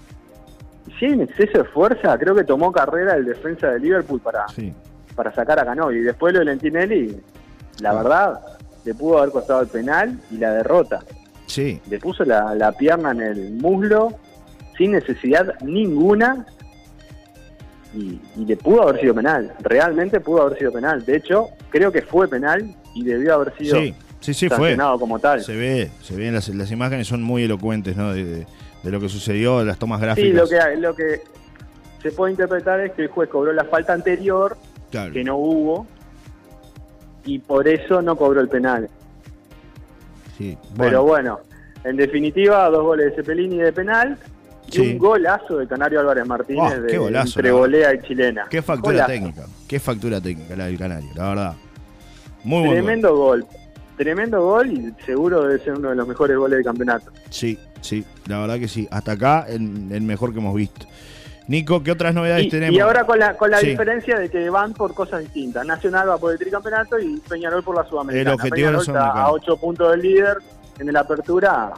si 0.98 1.06
hay 1.06 1.12
un 1.12 1.22
exceso 1.22 1.60
de 1.60 1.66
fuerza, 1.66 2.18
creo 2.18 2.34
que 2.34 2.44
tomó 2.44 2.72
carrera 2.72 3.16
el 3.16 3.26
defensa 3.26 3.68
de 3.68 3.80
Liverpool 3.80 4.22
para, 4.22 4.48
sí 4.48 4.74
para 5.16 5.34
sacar 5.34 5.60
a 5.60 5.66
Canovio. 5.66 6.02
Y 6.02 6.04
después 6.04 6.34
lo 6.34 6.40
de 6.40 6.46
Lentinelli, 6.46 7.18
la 7.80 7.92
Ah. 7.92 7.94
verdad, 7.96 8.40
le 8.86 8.94
pudo 8.94 9.20
haber 9.20 9.32
costado 9.32 9.62
el 9.62 9.68
penal 9.68 10.20
y 10.32 10.38
la 10.38 10.52
derrota. 10.52 11.00
sí 11.46 11.80
Le 11.90 12.00
puso 12.00 12.24
la, 12.26 12.54
la 12.56 12.72
pierna 12.72 13.12
en 13.12 13.22
el 13.22 13.52
muslo 13.54 14.10
sin 14.78 14.92
necesidad 14.94 15.54
ninguna 15.62 16.46
y, 17.94 18.20
y 18.36 18.46
le 18.46 18.58
pudo 18.58 18.84
haber 18.84 19.02
sido 19.02 19.14
penal. 19.14 19.54
Realmente 19.62 20.20
pudo 20.20 20.42
haber 20.44 20.58
sido 20.58 20.72
penal. 20.72 21.06
De 21.06 21.16
hecho, 21.16 21.50
creo 21.70 21.92
que 21.92 22.02
fue 22.02 22.28
penal 22.28 22.76
y 22.96 23.04
debió 23.04 23.36
haber 23.36 23.56
sido 23.58 23.78
sí 23.78 23.94
sí 24.20 24.34
sí 24.34 24.50
fue 24.50 24.76
como 25.00 25.20
tal. 25.20 25.44
Se 25.44 25.56
ve, 25.56 25.92
se 26.02 26.16
ven 26.16 26.34
las, 26.34 26.48
las 26.50 26.72
imágenes 26.72 27.08
son 27.08 27.22
muy 27.22 27.44
elocuentes, 27.44 27.96
¿no? 27.98 28.14
De, 28.14 28.24
de- 28.24 28.48
de 28.84 28.92
lo 28.92 29.00
que 29.00 29.08
sucedió, 29.08 29.60
de 29.60 29.66
las 29.66 29.80
tomas 29.80 30.02
gráficas. 30.02 30.28
Sí, 30.30 30.34
lo 30.34 30.46
que, 30.46 30.76
lo 30.78 30.94
que 30.94 31.22
se 32.02 32.12
puede 32.12 32.32
interpretar 32.34 32.82
es 32.82 32.92
que 32.92 33.04
el 33.04 33.08
juez 33.08 33.30
cobró 33.30 33.54
la 33.54 33.64
falta 33.64 33.94
anterior, 33.94 34.58
Claro. 34.94 35.12
que 35.12 35.24
no 35.24 35.38
hubo, 35.38 35.88
y 37.26 37.40
por 37.40 37.68
eso 37.68 38.00
no 38.04 38.16
cobró 38.16 38.42
el 38.42 38.48
penal. 38.48 38.88
Sí, 40.38 40.56
Pero 40.78 41.02
bueno, 41.02 41.40
en 41.84 41.98
definitiva, 41.98 42.70
dos 42.70 42.84
goles 42.84 43.08
de 43.08 43.16
Cepelini 43.16 43.58
de 43.58 43.74
penal 43.74 44.20
y 44.72 44.80
un 44.82 45.00
golazo 45.00 45.58
de 45.58 45.68
Canario 45.68 46.00
Álvarez 46.00 46.28
Martínez 46.28 46.80
de 46.80 46.88
qué 46.90 46.98
golazo, 47.00 47.40
entre 47.40 47.96
y 47.96 48.08
chilena. 48.08 48.46
Qué 48.52 48.62
factura 48.62 48.94
Golazo. 48.94 49.12
técnica, 49.12 49.46
qué 49.68 49.80
factura 49.80 50.22
técnica 50.22 50.56
la 50.56 50.66
del 50.68 50.78
Canario, 50.78 51.10
la 51.16 51.30
verdad. 51.30 51.54
Muy 52.44 52.60
buen 52.60 52.68
gol. 52.68 52.76
Tremendo 52.76 53.16
gol. 53.18 53.46
Tremendo 53.98 54.42
gol 54.44 54.72
y 54.72 54.94
seguro 55.06 55.42
debe 55.48 55.64
ser 55.64 55.74
uno 55.74 55.90
de 55.90 55.96
los 55.96 56.08
mejores 56.08 56.38
goles 56.38 56.58
del 56.58 56.66
campeonato. 56.66 57.12
Sí, 57.32 57.58
sí, 57.82 58.06
la 58.28 58.42
verdad 58.42 58.60
que 58.60 58.68
sí. 58.68 58.88
Hasta 58.92 59.14
acá 59.14 59.48
el, 59.50 59.92
el 59.92 60.02
mejor 60.02 60.34
que 60.34 60.40
hemos 60.40 60.54
visto. 60.54 60.86
Nico, 61.48 61.84
¿qué 61.84 61.92
otras 61.92 62.14
novedades 62.14 62.46
Y, 62.46 62.50
tenemos? 62.50 62.76
y 62.76 62.80
ahora 62.80 63.06
con 63.06 63.20
la, 63.20 63.36
con 63.36 63.52
la 63.52 63.60
Sí. 63.60 63.68
diferencia 63.68 64.18
de 64.18 64.30
que 64.30 64.50
van 64.50 64.74
por 64.74 64.94
cosas 64.94 65.22
distintas. 65.22 65.66
Nacional 65.66 66.10
va 66.10 66.18
por 66.18 66.32
el 66.32 66.40
tricampeonato 66.40 66.98
y 67.00 67.18
Peñarol 67.28 67.64
por 67.64 67.76
la 67.76 67.84
Sudamericana. 67.86 68.30
El 68.32 68.36
objetivo 68.36 68.56
Peñarol 68.56 68.82
está 68.82 69.08
a 69.12 69.32
8 69.32 69.58
puntos 69.58 69.92
del 69.92 70.02
líder. 70.02 70.38
En 70.80 70.92
la 70.92 71.02
apertura 71.02 71.72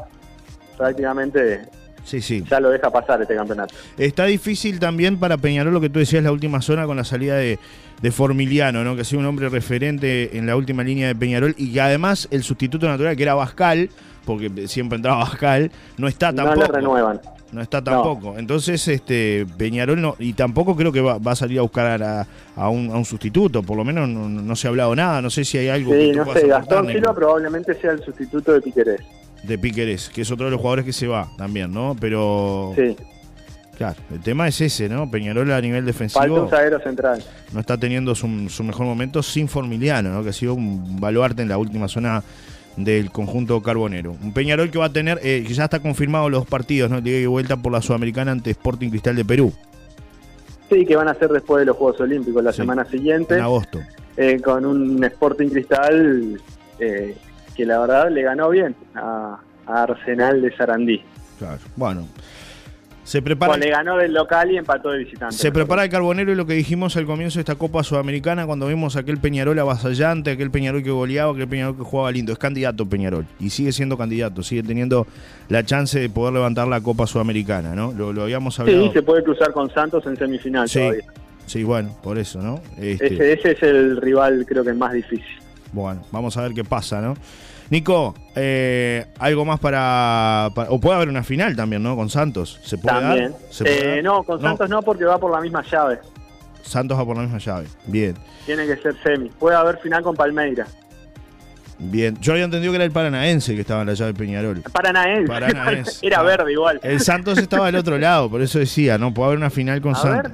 prácticamente 0.77 1.62
Sí, 2.03 2.22
sí. 2.22 2.43
ya 2.50 2.60
lo 2.60 2.69
deja 2.69 2.89
pasar 2.91 3.22
este 3.22 3.36
campeonato. 3.36 3.74
Está 3.98 4.25
difícil 4.25 4.79
también 4.79 5.17
para 5.19 5.38
Peñarol 5.38 5.74
lo 5.74 5.81
que 5.81 5.89
tú 5.89 6.00
decías 6.00 6.24
la 6.24 6.31
última 6.31 6.62
zona 6.62 6.86
con 6.86 6.95
la 6.98 7.03
salida 7.03 7.36
de, 7.36 7.57
de 8.01 8.12
Formiliano, 8.12 8.84
¿no? 8.84 8.95
Que 8.95 9.01
ha 9.01 9.05
sido 9.05 9.19
un 9.22 9.25
hombre 9.25 9.50
referente 9.50 10.38
en 10.38 10.45
la 10.45 10.55
última 10.55 10.84
línea 10.84 11.07
de 11.07 11.15
Peñarol 11.15 11.55
y 11.57 11.74
que 11.74 11.81
además 11.81 12.27
el 12.31 12.43
sustituto 12.43 12.88
natural 12.88 13.15
que 13.15 13.24
era 13.24 13.34
Bascal, 13.34 13.89
porque 14.25 14.67
siempre 14.67 14.98
entraba 14.98 15.17
Bascal, 15.24 15.72
no 15.98 16.07
está 16.07 16.31
No 16.31 16.43
tampoco. 16.43 16.67
le 16.67 16.77
renuevan. 16.79 17.22
No 17.55 17.62
está 17.62 17.81
tampoco. 17.81 18.38
Entonces, 18.38 18.85
este 18.89 19.45
Peñarol 19.57 20.01
no, 20.01 20.15
y 20.19 20.33
tampoco 20.33 20.75
creo 20.75 20.91
que 20.91 21.00
va, 21.00 21.17
va 21.17 21.31
a 21.31 21.35
salir 21.35 21.57
a 21.59 21.62
buscar 21.62 22.03
a, 22.03 22.27
a 22.55 22.69
un, 22.69 22.89
a 22.91 22.95
un 22.97 23.05
sustituto, 23.05 23.63
por 23.63 23.77
lo 23.77 23.85
menos 23.85 24.09
no, 24.09 24.27
no- 24.27 24.55
se 24.57 24.67
ha 24.67 24.69
hablado 24.71 24.93
nada, 24.93 25.21
no 25.21 25.29
sé 25.29 25.45
si 25.45 25.57
hay 25.57 25.69
algo 25.69 25.91
que 25.91 26.01
Sí, 26.01 26.12
no 26.12 26.33
sé, 26.33 26.47
Gastón 26.47 26.88
Silva 26.88 27.15
probablemente 27.15 27.74
sea 27.79 27.91
el 27.91 28.03
sustituto 28.03 28.51
de 28.51 28.62
Piquerés. 28.62 29.00
de 29.43 29.57
Piquerés, 29.57 30.09
que 30.09 30.21
es 30.21 30.31
otro 30.31 30.45
de 30.45 30.51
los 30.51 30.59
jugadores 30.59 30.83
que 30.85 30.91
se 30.93 31.07
va 31.07 31.29
también, 31.38 31.71
¿no? 31.71 31.95
Pero 32.00 32.74
Sí, 32.75 32.95
claro, 33.77 33.95
el 34.12 34.19
tema 34.19 34.47
es 34.50 34.59
ese, 34.59 34.89
¿no? 34.89 35.09
Peñarol 35.09 35.50
a 35.51 35.62
nivel 35.62 35.85
falta 35.85 35.91
defensivo 36.03 36.43
un 36.43 36.50
zaguero 36.50 36.79
central. 36.81 37.24
no 37.53 37.59
está 37.62 37.77
teniendo 37.77 38.13
su, 38.15 38.50
su 38.50 38.63
mejor 38.65 38.85
momento 38.85 39.24
sin 39.24 39.47
Formiliano, 39.47 40.09
¿no? 40.12 40.24
Que 40.24 40.29
ha 40.29 40.33
sido 40.33 40.53
un 40.55 41.00
baluarte 41.00 41.41
en 41.41 41.47
la 41.50 41.57
última 41.57 41.88
zona 41.88 42.21
del 42.77 43.12
conjunto 43.12 43.62
carbonero. 43.62 44.15
Un 44.22 44.34
Peñarol 44.34 44.70
que 44.72 44.77
va 44.79 44.86
a 44.86 44.94
tener, 44.94 45.20
eh, 45.24 45.44
que 45.48 45.53
ya 45.53 45.65
está 45.65 45.79
confirmado 45.79 46.29
los 46.29 46.46
partidos, 46.46 46.89
¿no? 46.91 47.01
De 47.01 47.25
vuelta 47.27 47.58
por 47.58 47.72
la 47.72 47.82
Sudamericana 47.82 48.32
ante 48.32 48.51
Sporting 48.51 48.89
Cristal 48.89 49.15
de 49.15 49.25
Perú, 49.25 49.53
Sí, 50.70 50.84
que 50.86 50.96
van 50.96 51.08
a 51.08 51.13
ser 51.13 51.29
después 51.29 51.60
de 51.60 51.65
los 51.67 51.77
Juegos 51.77 52.01
Olímpicos 52.01 52.44
la 52.44 52.51
Sí. 52.51 52.58
semana 52.58 52.86
siguiente. 52.86 53.36
en 53.36 53.41
agosto. 53.41 53.79
eh, 54.17 54.39
con 54.41 54.65
un 54.65 55.03
Sporting 55.03 55.50
Cristal 55.50 56.41
eh, 56.79 57.15
que 57.55 57.65
la 57.65 57.79
verdad 57.79 58.10
le 58.10 58.24
ganó 58.24 58.50
bien 58.50 58.75
a, 58.96 59.38
a 59.67 59.84
Arsenal 59.84 60.41
de 60.41 60.55
Sarandí. 60.55 61.01
Claro. 61.38 61.60
Bueno, 61.75 62.08
se 63.05 63.21
prepara. 63.21 63.51
Bueno, 63.51 63.63
le 63.63 63.71
ganó 63.71 63.97
del 63.97 64.13
local 64.13 64.51
y 64.51 64.57
empató 64.57 64.89
de 64.89 64.97
visitante. 64.97 65.35
Se 65.35 65.51
prepara 65.51 65.83
el 65.83 65.89
Carbonero 65.91 66.31
y 66.31 66.35
lo 66.35 66.45
que 66.45 66.53
dijimos 66.55 66.97
al 66.97 67.05
comienzo 67.05 67.38
de 67.38 67.41
esta 67.41 67.53
Copa 67.55 67.83
Sudamericana, 67.83 68.45
cuando 68.47 68.67
vimos 68.67 68.95
aquel 68.95 69.19
Peñarol 69.19 69.57
avasallante, 69.59 70.31
aquel 70.31 70.50
Peñarol 70.51 70.81
que 70.83 70.89
goleaba, 70.89 71.31
aquel 71.31 71.47
Peñarol 71.47 71.77
que 71.77 71.83
jugaba 71.83 72.12
lindo. 72.12 72.33
Es 72.33 72.39
candidato 72.39 72.85
Peñarol 72.85 73.25
y 73.39 73.51
sigue 73.51 73.71
siendo 73.71 73.95
candidato, 73.97 74.41
sigue 74.43 74.63
teniendo 74.63 75.05
la 75.50 75.63
chance 75.63 76.00
de 76.00 76.09
poder 76.09 76.33
levantar 76.33 76.67
la 76.67 76.81
Copa 76.81 77.05
Sudamericana, 77.05 77.75
¿no? 77.75 77.91
Lo, 77.93 78.12
lo 78.12 78.24
habíamos 78.24 78.59
hablado. 78.59 78.88
Sí, 78.88 78.91
se 78.93 79.03
puede 79.03 79.24
cruzar 79.24 79.53
con 79.53 79.69
Santos 79.71 80.05
en 80.07 80.17
semifinal 80.17 80.67
Sí, 80.67 80.79
todavía. 80.79 81.03
sí, 81.45 81.63
bueno, 81.63 81.95
por 82.01 82.17
eso, 82.17 82.41
¿no? 82.41 82.59
Este, 82.77 83.05
Ese, 83.13 83.33
ese 83.33 83.51
es 83.51 83.63
el 83.63 84.01
rival 84.01 84.45
creo 84.47 84.63
que 84.63 84.74
más 84.74 84.93
difícil. 84.93 85.24
Bueno, 85.71 86.01
vamos 86.12 86.35
a 86.38 86.41
ver 86.41 86.53
qué 86.53 86.63
pasa, 86.63 87.01
¿no? 87.01 87.15
Nico, 87.69 88.13
eh, 88.36 89.05
algo 89.19 89.43
más 89.45 89.60
para, 89.60 90.50
para- 90.53 90.69
O 90.69 90.79
puede 90.79 90.98
haber 90.98 91.10
una 91.10 91.24
final 91.24 91.55
también, 91.55 91.81
¿no? 91.81 91.95
Con 91.95 92.10
Santos. 92.10 92.60
¿Se 92.63 92.77
puede 92.77 93.00
También. 93.00 93.31
dar? 93.31 93.39
¿Se 93.50 93.63
puede 93.63 93.86
Eh, 93.86 93.95
dar? 93.95 94.03
no, 94.03 94.24
con 94.24 94.41
Santos 94.41 94.69
no 94.69 94.81
porque 94.84 95.03
va 95.05 95.17
por 95.17 95.31
la 95.31 95.41
misma 95.41 95.63
llave. 95.69 96.00
Santos 96.62 96.98
va 96.98 97.05
por 97.05 97.15
la 97.15 97.24
misma 97.24 97.38
llave. 97.39 97.67
Bien, 97.88 98.15
Tiene 98.45 98.65
que 98.67 98.77
ser 98.77 98.95
semi. 99.01 99.29
Puede 99.29 99.55
haber 99.55 99.77
final 99.79 100.03
con 100.03 100.15
Palmeiras. 100.15 100.69
bien. 101.79 102.17
Yo 102.22 102.34
había 102.34 102.45
entendido 102.45 102.72
que 102.72 102.75
era 102.77 102.86
el 102.86 102.91
paranaense 102.91 103.53
que 103.55 103.62
estaba 103.62 103.81
en 103.81 103.88
la 103.88 103.93
llave 103.95 104.13
de 104.13 104.17
Peñarol. 104.19 104.62
Paranaense. 104.72 105.27
Paranaense. 105.27 106.00
Era 106.07 106.22
verde 106.22 106.51
igual. 106.53 106.79
El 106.84 107.00
Santos 107.01 107.38
estaba 107.39 107.65
del 107.65 107.75
otro 107.77 107.98
lado, 107.98 108.29
por 108.29 108.41
eso 108.41 108.60
decía, 108.60 108.98
¿no? 108.98 109.13
Puede 109.13 109.27
haber 109.27 109.39
una 109.39 109.50
final 109.50 109.81
con 109.81 109.93
A 109.93 109.98
Santos. 109.98 110.31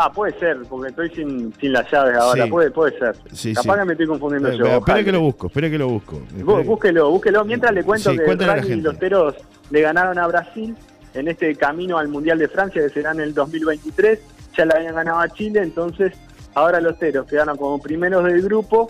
Ah, 0.00 0.12
puede 0.12 0.38
ser, 0.38 0.58
porque 0.68 0.90
estoy 0.90 1.10
sin, 1.10 1.52
sin 1.60 1.72
las 1.72 1.90
llaves 1.90 2.16
ahora. 2.16 2.44
Sí. 2.44 2.50
Puede, 2.50 2.70
puede 2.70 2.96
ser. 2.98 3.16
Sí, 3.32 3.52
Capaz 3.52 3.72
sí. 3.74 3.78
que 3.80 3.84
me 3.84 3.92
estoy 3.94 4.06
confundiendo 4.06 4.48
Eh, 4.50 4.56
yo. 4.56 4.66
Espera 4.66 5.02
que 5.02 5.10
lo 5.12 5.20
busco, 5.20 5.46
espera 5.48 5.68
que 5.68 5.78
lo 5.78 5.88
busco. 5.88 6.20
Bú- 6.36 6.64
Búsquelo, 6.64 7.10
búsquelo. 7.10 7.44
Mientras 7.44 7.72
le 7.72 7.82
cuento 7.82 8.10
que 8.12 8.74
y 8.74 8.80
los 8.80 8.96
Teros 8.98 9.34
le 9.70 9.80
ganaron 9.80 10.16
a 10.18 10.26
Brasil 10.28 10.76
en 11.14 11.26
este 11.26 11.52
camino 11.56 11.98
al 11.98 12.06
Mundial 12.08 12.38
de 12.38 12.46
Francia 12.46 12.80
que 12.80 12.90
será 12.90 13.10
en 13.10 13.20
el 13.20 13.34
2023. 13.34 14.20
Ya 14.56 14.66
la 14.66 14.76
habían 14.76 14.94
ganado 14.94 15.18
a 15.18 15.28
Chile, 15.28 15.60
entonces 15.62 16.12
ahora 16.54 16.80
los 16.80 16.96
Teros 16.98 17.26
quedaron 17.26 17.56
como 17.56 17.80
primeros 17.82 18.22
del 18.24 18.40
grupo 18.42 18.88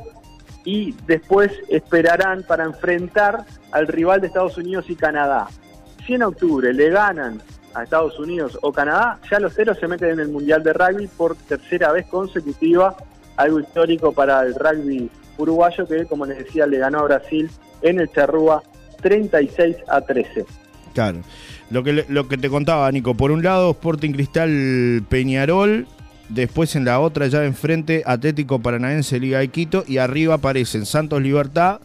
y 0.65 0.95
después 1.07 1.51
esperarán 1.71 2.43
para 2.43 2.65
enfrentar 2.65 3.45
al 3.73 3.87
rival 3.87 4.21
de 4.21 4.27
Estados 4.27 4.59
Unidos 4.59 4.85
y 4.89 4.95
Canadá. 4.95 5.47
Si 6.07 6.15
en 6.15 6.23
octubre 6.23 6.73
le 6.75 6.91
ganan 6.91 7.41
a 7.75 7.85
Estados 7.85 8.19
Unidos 8.19 8.59
o 8.63 8.73
Canadá, 8.73 9.19
ya 9.31 9.41
los 9.41 9.55
Teros 9.55 9.79
se 9.79 9.89
meten 9.89 10.11
en 10.11 10.21
el 10.21 10.29
Mundial 10.29 10.63
de 10.63 10.73
Rugby 10.73 11.09
por 11.09 11.37
tercera 11.37 11.93
vez 11.93 12.07
consecutiva, 12.07 12.97
algo 13.37 13.61
histórico 13.61 14.13
para 14.13 14.43
el 14.43 14.55
rugby 14.55 15.11
uruguayo 15.37 15.87
que, 15.87 16.05
como 16.07 16.27
les 16.27 16.39
decía, 16.39 16.67
le 16.67 16.79
ganó 16.79 17.01
a 17.01 17.05
Brasil 17.05 17.51
en 17.83 18.01
el 18.01 18.11
Charrúa 18.11 18.63
36 19.01 19.77
a 19.89 20.01
13. 20.01 20.45
Claro. 20.95 21.21
Lo 21.71 21.85
que, 21.85 22.05
lo 22.09 22.29
que 22.29 22.39
te 22.39 22.49
contaba, 22.49 22.91
Nico, 22.91 23.15
por 23.15 23.31
un 23.31 23.43
lado 23.43 23.71
Sporting 23.71 24.13
Cristal 24.13 25.05
Peñarol, 25.09 25.87
después 26.29 26.75
en 26.77 26.85
la 26.85 26.99
otra 26.99 27.27
ya 27.29 27.45
enfrente 27.45 28.03
Atlético 28.07 28.59
Paranaense 28.59 29.21
Liga 29.21 29.39
de 29.39 29.49
Quito 29.49 29.85
y 29.87 29.99
arriba 29.99 30.35
aparecen 30.35 30.87
Santos 30.87 31.23
Libertad 31.23 31.81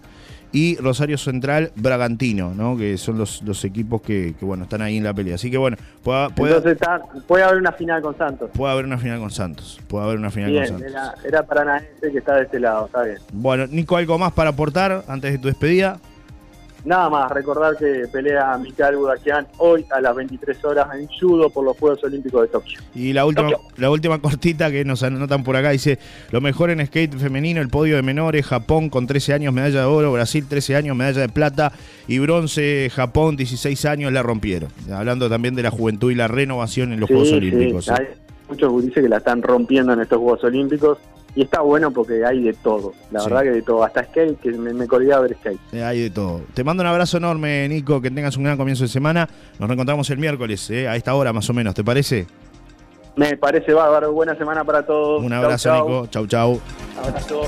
y 0.54 0.78
Rosario 0.78 1.18
Central 1.18 1.72
Bragantino, 1.76 2.54
¿no? 2.54 2.78
Que 2.78 2.98
son 2.98 3.18
los, 3.18 3.42
los 3.42 3.66
equipos 3.66 4.02
que, 4.02 4.36
que, 4.40 4.46
bueno, 4.46 4.64
están 4.64 4.82
ahí 4.82 4.96
en 4.98 5.04
la 5.04 5.14
pelea. 5.14 5.36
Así 5.36 5.52
que 5.52 5.58
bueno, 5.58 5.76
puede, 6.04 6.30
puede, 6.30 6.54
Entonces 6.56 6.74
está- 6.80 7.02
puede 7.28 7.44
haber 7.44 7.58
una 7.58 7.72
final 7.74 8.02
con 8.02 8.16
Santos. 8.18 8.52
puede 8.54 8.72
haber 8.72 8.86
una 8.86 8.98
final 8.98 9.20
con 9.20 9.32
Santos. 9.32 9.80
Puede 9.88 10.06
haber 10.06 10.18
una 10.20 10.30
final 10.32 10.50
con 10.52 10.54
Bien, 10.54 10.68
Santos. 10.68 10.88
era, 10.92 11.14
era 11.28 11.44
Paranaense 11.44 12.12
que 12.12 12.18
está 12.20 12.36
de 12.36 12.44
este 12.44 12.60
lado, 12.60 12.86
está 12.86 13.04
bien. 13.04 13.18
Bueno, 13.34 13.66
Nico, 13.68 13.98
¿algo 13.98 14.18
más 14.18 14.32
para 14.32 14.52
aportar 14.52 15.04
antes 15.08 15.32
de 15.34 15.38
tu 15.40 15.48
despedida? 15.48 16.00
Nada 16.86 17.10
más, 17.10 17.32
recordar 17.32 17.78
que 17.78 18.08
pelea 18.12 18.58
Mikael 18.58 18.98
Budakian 18.98 19.48
hoy 19.58 19.86
a 19.90 20.02
las 20.02 20.14
23 20.16 20.66
horas 20.66 20.88
en 21.00 21.08
judo 21.08 21.50
por 21.50 21.64
los 21.64 21.78
Juegos 21.78 22.04
Olímpicos 22.04 22.42
de 22.42 22.48
Tokio. 22.50 22.80
Y 22.94 23.14
la 23.14 23.26
última, 23.26 23.52
Tokio. 23.52 23.68
la 23.78 23.90
última 23.90 24.20
cortita 24.20 24.70
que 24.70 24.84
nos 24.84 25.02
anotan 25.02 25.44
por 25.46 25.56
acá 25.56 25.70
dice, 25.70 25.98
lo 26.32 26.42
mejor 26.42 26.72
en 26.72 26.86
skate 26.86 27.16
femenino, 27.16 27.62
el 27.62 27.70
podio 27.70 27.96
de 27.96 28.02
menores, 28.02 28.46
Japón 28.46 28.90
con 28.90 29.08
13 29.08 29.34
años, 29.34 29.54
medalla 29.54 29.80
de 29.80 29.86
oro, 29.86 30.12
Brasil 30.12 30.46
13 30.48 30.76
años, 30.76 30.98
medalla 30.98 31.22
de 31.22 31.30
plata 31.30 31.72
y 32.08 32.20
bronce, 32.20 32.90
Japón 32.94 33.38
16 33.38 33.86
años, 33.86 34.12
la 34.12 34.22
rompieron. 34.22 34.70
Hablando 34.92 35.30
también 35.30 35.56
de 35.56 35.64
la 35.64 35.72
juventud 35.72 36.12
y 36.12 36.16
la 36.16 36.28
renovación 36.28 36.92
en 36.92 37.00
los 37.00 37.08
Sí, 37.08 37.14
Juegos 37.14 37.30
sí, 37.30 37.36
Olímpicos. 37.36 37.88
¿eh? 37.88 37.94
Hay 37.98 38.08
muchos 38.50 38.70
gurises 38.70 39.02
que 39.02 39.10
la 39.10 39.18
están 39.18 39.42
rompiendo 39.42 39.94
en 39.94 40.02
estos 40.02 40.18
Juegos 40.20 40.44
Olímpicos 40.44 40.98
y 41.36 41.42
está 41.44 41.62
bueno 41.62 41.92
porque 41.92 42.24
hay 42.26 42.44
de 42.44 42.54
todo, 42.54 42.94
la 43.12 43.20
Sí. 43.22 43.26
verdad 43.30 43.44
que 43.44 43.50
de 43.52 43.62
todo, 43.64 43.84
hasta 43.84 44.04
skate, 44.04 44.40
que 44.40 44.52
me, 44.52 44.74
me 44.74 44.88
colgué 44.88 45.12
a 45.14 45.20
ver 45.20 45.36
skate. 45.40 45.60
Eh, 45.72 45.84
Hay 45.84 46.02
de 46.02 46.10
todo. 46.10 46.42
Te 46.54 46.64
mando 46.64 46.82
un 46.84 46.88
abrazo 46.88 47.18
enorme, 47.18 47.68
Nico, 47.70 48.02
que 48.02 48.12
tengas 48.12 48.38
un 48.38 48.44
gran 48.44 48.58
comienzo 48.58 48.84
de 48.84 48.90
semana. 48.90 49.28
Nos 49.60 49.68
reencontramos 49.68 50.10
el 50.12 50.18
miércoles, 50.20 50.70
eh, 50.70 50.88
a 50.88 50.96
esta 50.96 51.14
hora 51.16 51.34
más 51.34 51.50
o 51.50 51.54
menos, 51.54 51.74
¿te 51.74 51.84
parece? 51.84 52.28
Me 53.16 53.38
parece 53.38 53.74
bárbaro, 53.74 54.12
buena 54.12 54.36
semana 54.36 54.64
para 54.64 54.86
todos. 54.86 55.24
Un 55.24 55.34
abrazo, 55.34 55.70
chau. 55.70 55.88
Nico. 55.90 56.08
Chau, 56.08 56.28
chau. 56.28 56.62
Abrazo. 57.04 57.42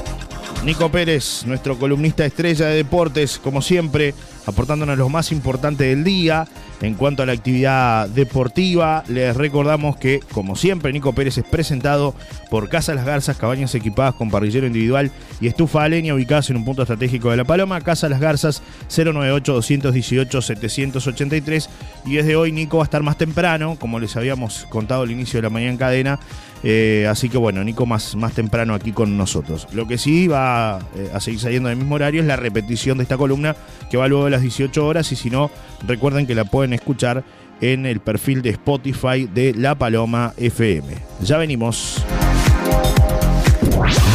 Nico 0.63 0.89
Pérez, 0.89 1.43
nuestro 1.45 1.77
columnista 1.77 2.25
estrella 2.25 2.67
de 2.67 2.75
deportes, 2.77 3.39
como 3.39 3.61
siempre, 3.61 4.13
aportándonos 4.45 4.97
lo 4.97 5.09
más 5.09 5.31
importante 5.31 5.85
del 5.85 6.03
día 6.03 6.47
en 6.81 6.95
cuanto 6.95 7.23
a 7.23 7.25
la 7.25 7.31
actividad 7.33 8.07
deportiva. 8.09 9.03
Les 9.07 9.35
recordamos 9.35 9.97
que, 9.97 10.19
como 10.31 10.55
siempre, 10.55 10.93
Nico 10.93 11.13
Pérez 11.13 11.37
es 11.37 11.43
presentado 11.43 12.15
por 12.49 12.69
Casa 12.69 12.95
Las 12.95 13.05
Garzas, 13.05 13.37
cabañas 13.37 13.75
equipadas 13.75 14.15
con 14.15 14.29
parrillero 14.29 14.67
individual 14.67 15.11
y 15.39 15.47
estufa 15.47 15.83
a 15.83 15.89
leña 15.89 16.13
ubicadas 16.13 16.49
en 16.49 16.57
un 16.57 16.65
punto 16.65 16.81
estratégico 16.83 17.31
de 17.31 17.37
La 17.37 17.45
Paloma. 17.45 17.79
Casa 17.81 18.09
Las 18.09 18.19
Garzas, 18.19 18.61
098-218-783. 18.89 21.67
Y 22.05 22.15
desde 22.15 22.35
hoy 22.35 22.51
Nico 22.51 22.77
va 22.77 22.83
a 22.83 22.85
estar 22.85 23.01
más 23.03 23.17
temprano, 23.17 23.77
como 23.79 23.99
les 23.99 24.15
habíamos 24.15 24.65
contado 24.69 25.03
al 25.03 25.11
inicio 25.11 25.39
de 25.39 25.43
la 25.43 25.49
mañana 25.49 25.71
en 25.71 25.77
cadena. 25.77 26.19
Eh, 26.67 27.05
así 27.07 27.29
que 27.29 27.37
bueno, 27.37 27.63
Nico 27.63 27.85
más, 27.85 28.15
más 28.15 28.33
temprano 28.33 28.73
aquí 28.73 28.91
con 28.91 29.15
nosotros. 29.15 29.67
Lo 29.71 29.87
que 29.87 29.99
sí 29.99 30.27
va 30.27 30.79
eh, 30.95 31.11
a 31.13 31.19
seguir 31.19 31.39
saliendo 31.39 31.69
en 31.69 31.73
el 31.73 31.77
mismo 31.77 31.93
horario 31.93 32.21
es 32.21 32.27
la 32.27 32.37
repetición 32.37 32.97
de 32.97 33.03
esta 33.03 33.17
columna 33.17 33.55
que 33.91 33.97
va 33.97 34.07
luego 34.07 34.25
de 34.25 34.31
las 34.31 34.41
18 34.41 34.83
horas 34.83 35.11
y 35.11 35.15
si 35.15 35.29
no, 35.29 35.51
recuerden 35.87 36.25
que 36.25 36.33
la 36.33 36.45
pueden 36.45 36.73
escuchar 36.73 37.23
en 37.61 37.85
el 37.85 37.99
perfil 37.99 38.41
de 38.41 38.49
Spotify 38.49 39.29
de 39.31 39.53
La 39.53 39.75
Paloma 39.75 40.33
FM. 40.37 40.87
Ya 41.21 41.37
venimos. 41.37 42.03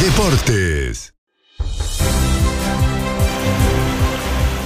Deportes. 0.03 1.13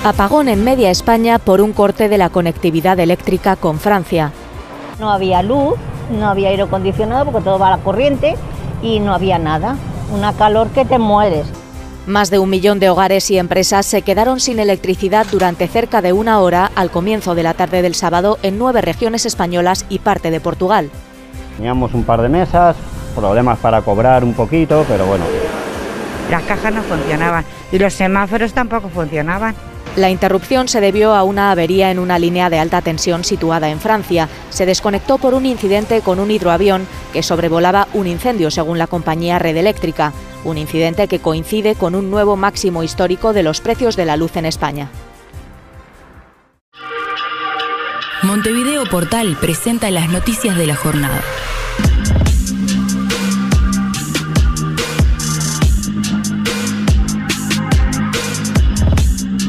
Apagón 0.03 0.49
en 0.49 0.63
media 0.63 0.89
España 0.89 1.38
por 1.38 1.62
un 1.62 1.71
corte 1.71 2.09
de 2.09 2.17
la 2.17 2.29
conectividad 2.29 2.99
eléctrica 2.99 3.55
con 3.55 3.79
Francia. 3.79 4.31
No 4.99 5.12
había 5.12 5.41
luz, 5.41 5.75
no 6.11 6.27
había 6.29 6.49
aire 6.49 6.63
acondicionado 6.63 7.25
porque 7.25 7.41
todo 7.41 7.59
va 7.59 7.67
a 7.67 7.77
la 7.77 7.83
corriente 7.83 8.35
y 8.81 8.99
no 8.99 9.13
había 9.13 9.39
nada. 9.39 9.75
Una 10.13 10.33
calor 10.33 10.69
que 10.69 10.85
te 10.85 10.99
mueres. 10.99 11.47
Más 12.07 12.29
de 12.29 12.37
un 12.37 12.51
millón 12.51 12.79
de 12.79 12.89
hogares 12.89 13.31
y 13.31 13.39
empresas 13.39 13.85
se 13.85 14.03
quedaron 14.03 14.39
sin 14.39 14.59
electricidad 14.59 15.25
durante 15.31 15.67
cerca 15.67 16.03
de 16.03 16.13
una 16.13 16.39
hora 16.39 16.69
al 16.75 16.91
comienzo 16.91 17.33
de 17.33 17.41
la 17.41 17.55
tarde 17.55 17.81
del 17.81 17.95
sábado 17.95 18.37
en 18.43 18.59
nueve 18.59 18.81
regiones 18.81 19.25
españolas 19.25 19.85
y 19.89 19.99
parte 19.99 20.29
de 20.29 20.39
Portugal. 20.39 20.91
Teníamos 21.57 21.95
un 21.95 22.03
par 22.03 22.21
de 22.21 22.29
mesas, 22.29 22.75
problemas 23.15 23.57
para 23.57 23.81
cobrar 23.81 24.23
un 24.23 24.33
poquito, 24.33 24.85
pero 24.87 25.07
bueno. 25.07 25.25
Las 26.29 26.43
cajas 26.43 26.73
no 26.73 26.83
funcionaban 26.83 27.43
y 27.71 27.79
los 27.79 27.93
semáforos 27.93 28.53
tampoco 28.53 28.89
funcionaban. 28.89 29.55
La 29.95 30.10
interrupción 30.10 30.67
se 30.67 30.81
debió 30.81 31.15
a 31.15 31.23
una 31.23 31.51
avería 31.51 31.89
en 31.89 31.99
una 31.99 32.19
línea 32.19 32.49
de 32.49 32.60
alta 32.60 32.81
tensión 32.81 33.23
situada 33.23 33.69
en 33.69 33.79
Francia. 33.79 34.27
Se 34.49 34.65
desconectó 34.65 35.17
por 35.17 35.34
un 35.34 35.45
incidente 35.45 36.01
con 36.01 36.19
un 36.19 36.31
hidroavión 36.31 36.86
que 37.13 37.23
sobrevolaba 37.23 37.88
un 37.93 38.05
incendio, 38.05 38.51
según 38.51 38.77
la 38.77 38.88
compañía 38.88 39.39
Red 39.39 39.55
Eléctrica. 39.55 40.12
Un 40.43 40.58
incidente 40.58 41.08
que 41.08 41.19
coincide 41.19 41.75
con 41.75 41.95
un 41.95 42.12
nuevo 42.12 42.36
máximo 42.36 42.84
histórico 42.84 43.31
de 43.31 43.43
los 43.43 43.62
precios 43.62 43.95
de 43.95 44.05
la 44.05 44.17
luz 44.17 44.36
en 44.36 44.45
España. 44.45 44.89
Montevideo 48.21 48.86
Portal 48.89 49.38
presenta 49.39 49.91
las 49.91 50.10
noticias 50.10 50.58
de 50.58 50.67
la 50.67 50.75
jornada. 50.75 51.21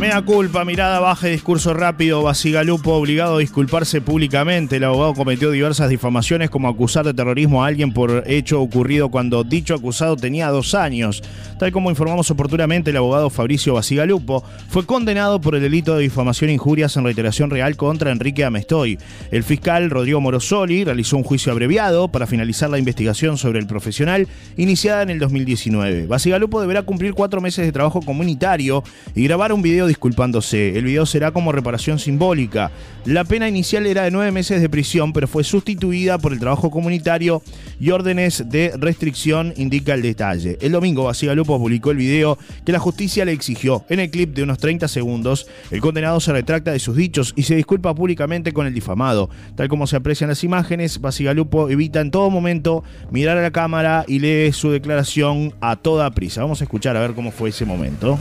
Mea 0.06 0.22
culpa, 0.22 0.64
mirada 0.64 1.00
baja 1.00 1.26
discurso 1.26 1.74
rápido. 1.74 2.22
Basigalupo 2.22 2.92
obligado 2.92 3.38
a 3.38 3.38
disculparse 3.40 4.00
públicamente. 4.00 4.76
El 4.76 4.84
abogado 4.84 5.14
cometió 5.14 5.50
diversas 5.50 5.88
difamaciones 5.90 6.48
como 6.48 6.68
acusar 6.68 7.04
de 7.04 7.12
terrorismo 7.12 7.64
a 7.64 7.66
alguien 7.66 7.92
por 7.92 8.22
hecho 8.24 8.62
ocurrido 8.62 9.10
cuando 9.10 9.42
dicho 9.42 9.74
acusado 9.74 10.16
tenía 10.16 10.48
dos 10.50 10.76
años. 10.76 11.24
Tal 11.58 11.72
como 11.72 11.90
informamos 11.90 12.30
oportunamente, 12.30 12.90
el 12.90 12.98
abogado 12.98 13.30
Fabricio 13.30 13.74
Basigalupo 13.74 14.44
fue 14.68 14.86
condenado 14.86 15.40
por 15.40 15.56
el 15.56 15.62
delito 15.62 15.96
de 15.96 16.02
difamación 16.02 16.50
e 16.50 16.52
injurias 16.52 16.96
en 16.96 17.02
reiteración 17.02 17.50
real 17.50 17.76
contra 17.76 18.12
Enrique 18.12 18.44
Amestoy. 18.44 19.00
El 19.32 19.42
fiscal 19.42 19.90
Rodrigo 19.90 20.20
Morosoli 20.20 20.84
realizó 20.84 21.16
un 21.16 21.24
juicio 21.24 21.50
abreviado 21.50 22.06
para 22.06 22.28
finalizar 22.28 22.70
la 22.70 22.78
investigación 22.78 23.38
sobre 23.38 23.58
el 23.58 23.66
profesional 23.66 24.28
iniciada 24.56 25.02
en 25.02 25.10
el 25.10 25.18
2019. 25.18 26.06
Basigalupo 26.06 26.60
deberá 26.60 26.82
cumplir 26.82 27.12
cuatro 27.12 27.40
meses 27.40 27.66
de 27.66 27.72
trabajo 27.72 28.02
comunitario 28.02 28.84
y 29.16 29.24
grabar 29.24 29.52
un 29.52 29.62
video 29.62 29.88
disculpándose. 29.96 30.76
El 30.76 30.84
video 30.84 31.06
será 31.06 31.32
como 31.32 31.52
reparación 31.52 31.98
simbólica. 31.98 32.70
La 33.06 33.24
pena 33.24 33.48
inicial 33.48 33.86
era 33.86 34.02
de 34.02 34.10
nueve 34.10 34.30
meses 34.30 34.60
de 34.60 34.68
prisión, 34.68 35.14
pero 35.14 35.26
fue 35.26 35.42
sustituida 35.42 36.18
por 36.18 36.34
el 36.34 36.38
trabajo 36.38 36.70
comunitario 36.70 37.42
y 37.80 37.90
órdenes 37.90 38.44
de 38.50 38.72
restricción, 38.76 39.54
indica 39.56 39.94
el 39.94 40.02
detalle. 40.02 40.58
El 40.60 40.72
domingo, 40.72 41.04
Basigalupo 41.04 41.58
publicó 41.58 41.92
el 41.92 41.96
video 41.96 42.36
que 42.66 42.72
la 42.72 42.78
justicia 42.78 43.24
le 43.24 43.32
exigió. 43.32 43.86
En 43.88 44.00
el 44.00 44.10
clip 44.10 44.34
de 44.34 44.42
unos 44.42 44.58
30 44.58 44.86
segundos, 44.86 45.46
el 45.70 45.80
condenado 45.80 46.20
se 46.20 46.32
retracta 46.32 46.72
de 46.72 46.78
sus 46.78 46.94
dichos 46.94 47.32
y 47.34 47.44
se 47.44 47.56
disculpa 47.56 47.94
públicamente 47.94 48.52
con 48.52 48.66
el 48.66 48.74
difamado. 48.74 49.30
Tal 49.54 49.68
como 49.68 49.86
se 49.86 49.96
aprecian 49.96 50.28
las 50.28 50.44
imágenes, 50.44 51.00
Basigalupo 51.00 51.70
evita 51.70 52.02
en 52.02 52.10
todo 52.10 52.28
momento 52.28 52.84
mirar 53.10 53.38
a 53.38 53.42
la 53.42 53.50
cámara 53.50 54.04
y 54.06 54.18
lee 54.18 54.52
su 54.52 54.70
declaración 54.70 55.54
a 55.62 55.76
toda 55.76 56.10
prisa. 56.10 56.42
Vamos 56.42 56.60
a 56.60 56.64
escuchar 56.64 56.96
a 56.98 57.00
ver 57.00 57.14
cómo 57.14 57.30
fue 57.30 57.48
ese 57.48 57.64
momento. 57.64 58.18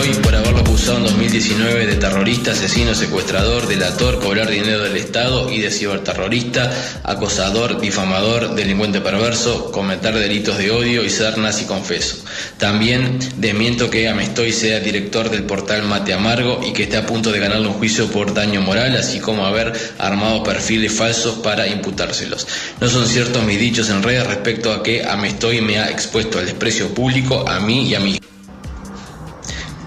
Estoy 0.00 0.22
por 0.22 0.34
haberlo 0.34 0.60
acusado 0.60 0.70
acusado 0.80 0.98
en 0.98 1.04
2019 1.04 1.86
de 1.86 1.96
terrorista, 1.96 2.52
asesino, 2.52 2.94
secuestrador, 2.94 3.68
delator, 3.68 4.18
cobrar 4.18 4.48
dinero 4.48 4.84
del 4.84 4.96
Estado 4.96 5.52
y 5.52 5.60
de 5.60 5.70
ciberterrorista, 5.70 6.72
acosador, 7.04 7.82
difamador, 7.82 8.54
delincuente 8.54 9.02
perverso, 9.02 9.70
cometer 9.72 10.14
delitos 10.14 10.56
de 10.56 10.70
odio 10.70 11.04
y 11.04 11.10
ser 11.10 11.36
nazi 11.36 11.66
confeso. 11.66 12.24
También 12.56 13.18
desmiento 13.36 13.90
que 13.90 14.08
Amestoy 14.08 14.52
sea 14.52 14.80
director 14.80 15.28
del 15.28 15.42
portal 15.42 15.82
Mate 15.82 16.14
Amargo 16.14 16.62
y 16.66 16.72
que 16.72 16.84
esté 16.84 16.96
a 16.96 17.04
punto 17.04 17.30
de 17.30 17.40
ganarle 17.40 17.66
un 17.66 17.74
juicio 17.74 18.06
por 18.06 18.32
daño 18.32 18.62
moral, 18.62 18.96
así 18.96 19.20
como 19.20 19.44
haber 19.44 19.74
armado 19.98 20.42
perfiles 20.42 20.94
falsos 20.94 21.40
para 21.40 21.66
imputárselos. 21.66 22.48
No 22.80 22.88
son 22.88 23.06
ciertos 23.06 23.44
mis 23.44 23.60
dichos 23.60 23.90
en 23.90 24.02
redes 24.02 24.26
respecto 24.26 24.72
a 24.72 24.82
que 24.82 25.04
Amestoy 25.04 25.60
me 25.60 25.78
ha 25.78 25.90
expuesto 25.90 26.38
al 26.38 26.46
desprecio 26.46 26.94
público 26.94 27.46
a 27.46 27.60
mí 27.60 27.88
y 27.88 27.94
a 27.94 28.00
mi 28.00 28.18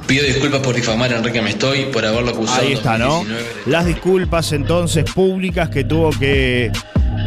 Pido 0.08 0.26
disculpas 0.26 0.62
por 0.62 0.76
difamar 0.76 1.14
a 1.14 1.18
Enrique 1.18 1.40
Amestoy 1.40 1.86
por 1.86 2.06
haberlo 2.06 2.32
acusado. 2.32 2.62
Ahí 2.62 2.74
está, 2.74 2.98
¿no? 2.98 3.08
2019 3.20 3.44
de- 3.66 3.72
Las 3.72 3.86
disculpas 3.86 4.52
entonces 4.52 5.06
públicas 5.12 5.70
que 5.70 5.84
tuvo 5.86 6.10
que 6.12 6.72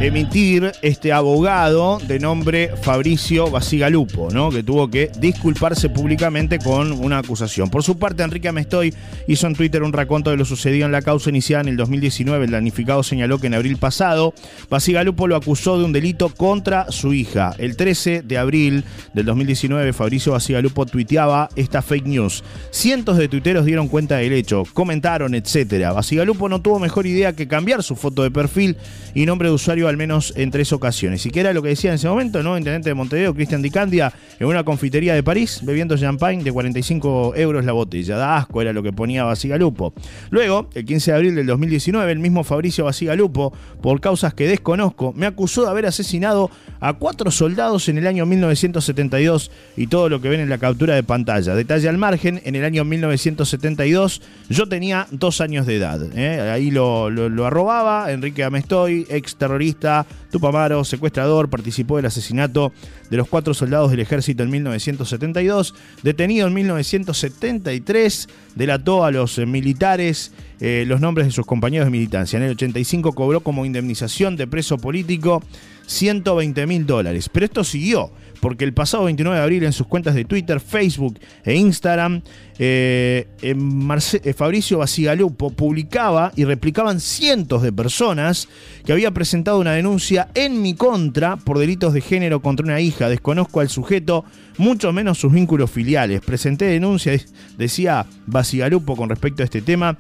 emitir 0.01 0.73
este 0.83 1.11
abogado 1.13 1.99
de 2.07 2.19
nombre 2.19 2.71
Fabricio 2.83 3.51
Basigalupo, 3.51 4.29
¿no? 4.31 4.51
Que 4.51 4.63
tuvo 4.63 4.91
que 4.91 5.11
disculparse 5.19 5.89
públicamente 5.89 6.59
con 6.59 6.93
una 6.93 7.19
acusación. 7.19 7.71
Por 7.71 7.83
su 7.83 7.99
parte, 7.99 8.23
Enrique 8.23 8.49
Amestoy 8.49 8.95
hizo 9.27 9.47
en 9.47 9.55
Twitter 9.55 9.83
un 9.83 9.95
raconto 9.95 10.31
de 10.31 10.37
lo 10.37 10.45
sucedido 10.45 10.85
en 10.85 10.93
la 10.93 11.01
causa 11.01 11.31
iniciada 11.31 11.63
en 11.63 11.69
el 11.69 11.77
2019. 11.79 12.45
El 12.45 12.51
damnificado 12.51 13.03
señaló 13.03 13.39
que 13.39 13.47
en 13.47 13.55
abril 13.55 13.79
pasado, 13.79 14.35
Basigalupo 14.69 15.27
lo 15.29 15.37
acusó 15.37 15.79
de 15.79 15.85
un 15.85 15.93
delito 15.93 16.29
contra 16.29 16.93
su 16.93 17.15
hija. 17.15 17.55
El 17.57 17.77
13 17.77 18.23
de 18.23 18.39
abril 18.39 18.85
del 19.15 19.25
2019, 19.25 19.95
Fabricio 19.95 20.33
Basigalupo 20.33 20.85
tuiteaba 20.85 21.49
esta 21.57 21.81
fake 21.81 22.07
news. 22.07 22.45
Cientos 22.71 23.17
de 23.17 23.29
tuiteros 23.29 23.65
dieron 23.65 23.89
cuenta 23.89 24.19
del 24.19 24.35
hecho, 24.35 24.65
comentaron, 24.75 25.35
etcétera. 25.35 25.93
Basigalupo 25.93 26.51
no 26.51 26.61
tuvo 26.61 26.79
mejor 26.79 27.07
idea 27.07 27.33
que 27.33 27.49
cambiar 27.49 27.83
su 27.83 27.97
foto 27.97 28.23
de 28.23 28.31
perfil 28.31 28.77
y 29.15 29.25
nombre 29.25 29.49
de 29.49 29.55
usuario 29.55 29.86
al 29.89 29.97
menos 29.97 30.33
en 30.37 30.51
tres 30.51 30.73
ocasiones. 30.73 31.25
Y 31.27 31.31
que 31.31 31.41
era 31.41 31.53
lo 31.53 31.63
que 31.63 31.71
decía 31.71 31.91
en 31.91 31.97
ese 31.97 32.09
momento, 32.09 32.43
¿no? 32.43 32.57
Intendente 32.57 32.91
de 32.91 32.95
Montevideo, 32.95 33.35
Cristian 33.35 33.63
Di 33.63 33.71
Candia, 33.71 34.13
en 34.39 34.47
una 34.47 34.65
confitería 34.65 35.15
de 35.15 35.23
París, 35.23 35.61
bebiendo 35.63 35.97
champagne 35.97 36.43
de 36.43 36.53
45 36.53 37.35
euros 37.37 37.65
la 37.65 37.73
botella. 37.73 38.17
Da 38.17 38.37
asco, 38.37 38.63
era 38.63 38.73
lo 38.73 38.83
que 38.83 38.93
ponía 38.93 39.25
Basigalupo. 39.25 39.95
Luego, 40.31 40.69
el 40.75 40.85
15 40.85 41.11
de 41.11 41.17
abril 41.17 41.35
del 41.35 41.47
2019, 41.47 42.13
el 42.13 42.19
mismo 42.19 42.45
Fabricio 42.45 42.85
Basigalupo, 42.85 43.53
por 43.81 44.01
causas 44.01 44.35
que 44.35 44.49
desconozco, 44.49 45.13
me 45.15 45.27
acusó 45.27 45.65
de 45.65 45.71
haber 45.71 45.87
asesinado 45.87 46.51
a 46.89 46.93
cuatro 46.93 47.33
soldados 47.33 47.89
en 47.89 47.99
el 47.99 48.07
año 48.07 48.27
1972 48.27 49.51
y 49.77 49.89
todo 49.89 50.09
lo 50.09 50.21
que 50.21 50.29
ven 50.29 50.39
en 50.41 50.49
la 50.49 50.59
captura 50.59 50.95
de 50.95 51.03
pantalla. 51.03 51.55
Detalle 51.57 51.89
al 51.89 51.99
margen, 51.99 52.41
en 52.45 52.55
el 52.55 52.65
año 52.65 52.85
1972 52.85 54.23
yo 54.49 54.69
tenía 54.69 55.09
dos 55.11 55.41
años 55.41 55.67
de 55.67 55.77
edad. 55.77 56.01
¿eh? 56.15 56.51
Ahí 56.53 56.71
lo, 56.71 57.11
lo- 57.11 57.47
arrobaba 57.47 58.13
Enrique 58.13 58.45
Amestoy, 58.45 59.05
ex 59.11 59.35
terrorista, 59.37 60.07
Tupamaro, 60.31 60.85
secuestrador, 60.85 61.49
participó 61.51 61.97
del 61.97 62.07
asesinato 62.07 62.73
de 63.11 63.17
los 63.17 63.27
cuatro 63.29 63.53
soldados 63.55 63.91
del 63.91 64.01
ejército 64.01 64.43
en 64.45 64.51
1972, 64.51 65.75
detenido 66.03 66.47
en 66.47 66.55
1973, 66.55 68.29
delató 68.55 69.05
a 69.05 69.11
los 69.11 69.39
eh, 69.39 69.47
militares 69.47 70.33
eh, 70.61 70.85
los 70.87 71.01
nombres 71.01 71.27
de 71.27 71.33
sus 71.33 71.45
compañeros 71.47 71.87
de 71.87 71.91
militancia. 71.91 72.37
En 72.39 72.43
el 72.45 72.53
85 72.53 73.13
cobró 73.13 73.41
como 73.41 73.67
indemnización 73.67 74.37
de 74.37 74.47
preso 74.47 74.79
político 74.79 75.43
120 75.87 76.67
mil 76.67 76.87
dólares. 76.87 77.29
Pero 77.33 77.47
esto 77.47 77.65
siguió, 77.65 78.11
porque 78.41 78.65
el 78.65 78.75
pasado 78.75 79.05
29 79.05 79.37
de 79.39 79.43
abril 79.43 79.65
en 79.65 79.73
sus 79.73 79.87
cuentas 79.87 80.15
de 80.15 80.25
Twitter, 80.25 80.61
Facebook 80.61 81.19
e 81.45 81.55
Instagram, 81.55 82.23
eh, 82.59 83.27
eh, 83.43 84.35
Fabricio 84.35 84.79
Basigalupo 84.79 85.51
publicaba 85.51 86.33
y 86.37 86.45
replicaban 86.45 87.01
cientos 87.01 87.63
de 87.63 87.73
personas 87.73 88.49
que 88.85 88.93
había 88.93 89.11
presentado 89.11 89.59
una 89.59 89.73
denuncia 89.73 90.29
en 90.35 90.63
mi 90.63 90.75
contra 90.75 91.37
por 91.37 91.59
delitos 91.59 91.93
de 91.93 92.01
género 92.01 92.41
contra 92.41 92.65
una 92.65 92.81
hija. 92.81 93.09
Desconozco 93.09 93.61
al 93.61 93.69
sujeto, 93.69 94.25
mucho 94.59 94.93
menos 94.93 95.19
sus 95.19 95.33
vínculos 95.33 95.71
filiales. 95.71 96.21
Presenté 96.21 96.67
denuncia, 96.67 97.19
decía 97.57 98.07
Basigalupo 98.27 98.97
con 98.97 99.09
respecto 99.09 99.43
a 99.43 99.45
este 99.45 99.63
tema 99.63 99.97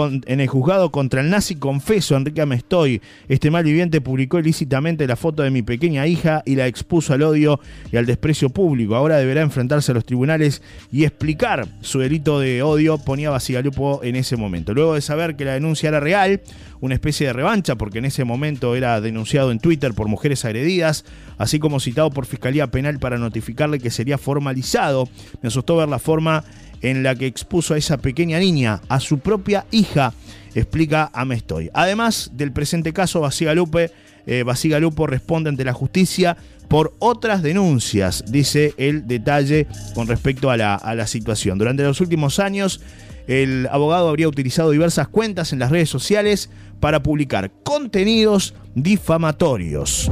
en 0.00 0.40
el 0.40 0.48
juzgado 0.48 0.90
contra 0.90 1.20
el 1.20 1.28
nazi 1.28 1.56
confeso 1.56 2.16
Enrique 2.16 2.40
Amestoy. 2.40 3.02
Este 3.28 3.50
malviviente 3.50 4.00
publicó 4.00 4.38
ilícitamente 4.38 5.06
la 5.06 5.16
foto 5.16 5.42
de 5.42 5.50
mi 5.50 5.62
pequeña 5.62 6.06
hija 6.06 6.42
y 6.46 6.54
la 6.54 6.66
expuso 6.66 7.12
al 7.12 7.22
odio 7.22 7.60
y 7.90 7.98
al 7.98 8.06
desprecio 8.06 8.48
público. 8.48 8.96
Ahora 8.96 9.18
deberá 9.18 9.42
enfrentarse 9.42 9.92
a 9.92 9.94
los 9.94 10.06
tribunales 10.06 10.62
y 10.90 11.04
explicar 11.04 11.68
su 11.82 11.98
delito 11.98 12.40
de 12.40 12.62
odio, 12.62 12.96
ponía 12.96 13.30
Basigalupo 13.30 14.00
en 14.02 14.16
ese 14.16 14.36
momento. 14.36 14.72
Luego 14.72 14.94
de 14.94 15.02
saber 15.02 15.36
que 15.36 15.44
la 15.44 15.52
denuncia 15.52 15.90
era 15.90 16.00
real, 16.00 16.40
una 16.80 16.94
especie 16.94 17.26
de 17.26 17.34
revancha, 17.34 17.76
porque 17.76 17.98
en 17.98 18.06
ese 18.06 18.24
momento 18.24 18.74
era 18.74 19.00
denunciado 19.00 19.52
en 19.52 19.60
Twitter 19.60 19.92
por 19.92 20.08
mujeres 20.08 20.44
agredidas, 20.44 21.04
así 21.36 21.58
como 21.58 21.80
citado 21.80 22.10
por 22.10 22.24
Fiscalía 22.24 22.66
Penal 22.68 22.98
para 22.98 23.18
notificarle 23.18 23.78
que 23.78 23.90
sería 23.90 24.16
formalizado. 24.16 25.08
Me 25.42 25.48
asustó 25.48 25.76
ver 25.76 25.88
la 25.88 25.98
forma 25.98 26.44
en 26.82 27.02
la 27.02 27.14
que 27.14 27.26
expuso 27.26 27.74
a 27.74 27.78
esa 27.78 27.96
pequeña 27.96 28.38
niña, 28.38 28.80
a 28.88 29.00
su 29.00 29.18
propia 29.18 29.66
hija, 29.70 30.12
explica 30.54 31.10
Amestoy. 31.14 31.70
Además 31.72 32.30
del 32.34 32.52
presente 32.52 32.92
caso, 32.92 33.20
Basigalupe, 33.20 33.90
eh, 34.26 34.42
Basigalupo 34.42 35.06
responde 35.06 35.48
ante 35.48 35.64
la 35.64 35.72
justicia 35.72 36.36
por 36.68 36.94
otras 36.98 37.42
denuncias, 37.42 38.24
dice 38.28 38.74
el 38.76 39.06
detalle 39.06 39.66
con 39.94 40.06
respecto 40.06 40.50
a 40.50 40.56
la 40.56 41.06
situación. 41.06 41.58
Durante 41.58 41.82
los 41.82 42.00
últimos 42.00 42.38
años, 42.38 42.80
el 43.26 43.68
abogado 43.70 44.08
habría 44.08 44.28
utilizado 44.28 44.70
diversas 44.70 45.08
cuentas 45.08 45.52
en 45.52 45.58
las 45.58 45.70
redes 45.70 45.88
sociales 45.90 46.50
para 46.80 47.02
publicar 47.02 47.50
contenidos 47.62 48.54
difamatorios. 48.74 50.10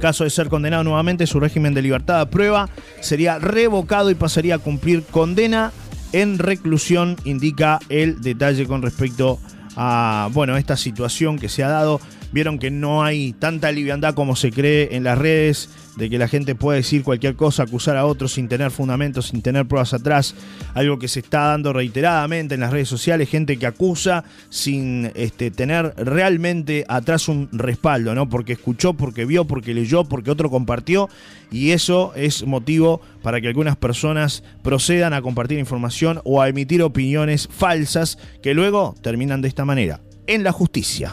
Caso 0.00 0.24
de 0.24 0.30
ser 0.30 0.48
condenado 0.48 0.82
nuevamente, 0.82 1.26
su 1.26 1.40
régimen 1.40 1.74
de 1.74 1.82
libertad 1.82 2.20
a 2.20 2.30
prueba 2.30 2.70
sería 3.00 3.38
revocado 3.38 4.10
y 4.10 4.14
pasaría 4.14 4.56
a 4.56 4.58
cumplir 4.58 5.02
condena 5.02 5.72
en 6.12 6.38
reclusión, 6.38 7.16
indica 7.24 7.78
el 7.88 8.20
detalle 8.20 8.66
con 8.66 8.82
respecto 8.82 9.38
a 9.76 10.28
bueno, 10.32 10.56
esta 10.56 10.76
situación 10.76 11.38
que 11.38 11.48
se 11.48 11.62
ha 11.62 11.68
dado. 11.68 12.00
Vieron 12.32 12.58
que 12.58 12.70
no 12.70 13.02
hay 13.02 13.32
tanta 13.34 13.72
liviandad 13.72 14.14
como 14.14 14.36
se 14.36 14.52
cree 14.52 14.96
en 14.96 15.04
las 15.04 15.18
redes, 15.18 15.68
de 16.00 16.08
que 16.08 16.16
la 16.16 16.28
gente 16.28 16.54
puede 16.54 16.78
decir 16.78 17.02
cualquier 17.02 17.36
cosa, 17.36 17.64
acusar 17.64 17.98
a 17.98 18.06
otros 18.06 18.32
sin 18.32 18.48
tener 18.48 18.70
fundamentos, 18.70 19.26
sin 19.26 19.42
tener 19.42 19.66
pruebas 19.66 19.92
atrás. 19.92 20.34
Algo 20.72 20.98
que 20.98 21.08
se 21.08 21.20
está 21.20 21.48
dando 21.48 21.74
reiteradamente 21.74 22.54
en 22.54 22.60
las 22.60 22.72
redes 22.72 22.88
sociales, 22.88 23.28
gente 23.28 23.58
que 23.58 23.66
acusa 23.66 24.24
sin 24.48 25.12
este, 25.14 25.50
tener 25.50 25.92
realmente 25.98 26.86
atrás 26.88 27.28
un 27.28 27.50
respaldo, 27.52 28.14
¿no? 28.14 28.30
Porque 28.30 28.54
escuchó, 28.54 28.94
porque 28.94 29.26
vio, 29.26 29.44
porque 29.44 29.74
leyó, 29.74 30.04
porque 30.04 30.30
otro 30.30 30.48
compartió. 30.48 31.10
Y 31.52 31.72
eso 31.72 32.14
es 32.16 32.46
motivo 32.46 33.02
para 33.22 33.42
que 33.42 33.48
algunas 33.48 33.76
personas 33.76 34.42
procedan 34.62 35.12
a 35.12 35.20
compartir 35.20 35.58
información 35.58 36.22
o 36.24 36.40
a 36.40 36.48
emitir 36.48 36.82
opiniones 36.82 37.46
falsas 37.46 38.16
que 38.42 38.54
luego 38.54 38.94
terminan 39.02 39.42
de 39.42 39.48
esta 39.48 39.66
manera. 39.66 40.00
En 40.26 40.44
la 40.44 40.52
justicia. 40.52 41.12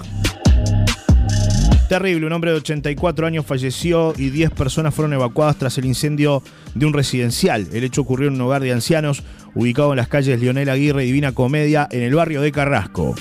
Terrible, 1.90 2.28
un 2.28 2.34
hombre 2.34 2.52
de 2.52 2.58
84 2.58 3.28
años 3.28 3.46
falleció 3.46 4.14
y 4.18 4.30
10 4.30 4.52
personas 4.52 4.94
fueron 4.94 5.14
evacuadas 5.14 5.56
tras 5.56 5.78
el 5.78 5.86
incendio 5.86 6.44
de 6.76 6.86
un 6.86 6.92
residencial. 6.92 7.66
El 7.72 7.86
hecho 7.86 8.02
ocurrió 8.02 8.28
en 8.28 8.34
un 8.34 8.42
hogar 8.42 8.62
de 8.62 8.74
ancianos 8.74 9.24
ubicado 9.56 9.94
en 9.94 9.98
las 9.98 10.10
calles 10.10 10.42
Leonel 10.42 10.68
Aguirre 10.68 11.04
y 11.04 11.08
Divina 11.08 11.32
Comedia 11.32 11.88
en 11.90 12.04
el 12.04 12.14
barrio 12.14 12.42
de 12.42 12.52
Carrasco. 12.52 13.16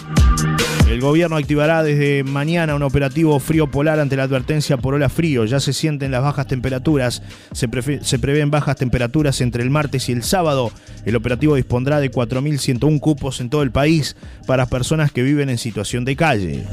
El 0.91 1.01
gobierno 1.01 1.37
activará 1.37 1.85
desde 1.85 2.25
mañana 2.25 2.75
un 2.75 2.83
operativo 2.83 3.39
frío 3.39 3.71
polar 3.71 4.01
ante 4.01 4.17
la 4.17 4.25
advertencia 4.25 4.77
por 4.77 4.95
ola 4.95 5.09
frío. 5.09 5.45
Ya 5.45 5.61
se 5.61 5.73
sienten 5.73 6.11
las 6.11 6.23
bajas 6.23 6.49
temperaturas. 6.49 7.23
Se, 7.53 7.69
se 8.03 8.19
prevén 8.19 8.51
bajas 8.51 8.77
temperaturas 8.77 9.41
entre 9.43 9.63
el 9.63 9.71
martes 9.71 10.09
y 10.09 10.13
el 10.13 10.25
sábado. 10.25 10.73
El 11.05 11.15
operativo 11.15 11.55
dispondrá 11.55 12.01
de 12.01 12.11
4.101 12.11 12.99
cupos 12.99 13.41
en 13.41 13.49
todo 13.49 13.63
el 13.63 13.71
país 13.71 14.17
para 14.45 14.67
personas 14.67 15.13
que 15.13 15.23
viven 15.23 15.51
en 15.51 15.59
situación 15.59 16.05
de 16.05 16.17
calle. 16.17 16.65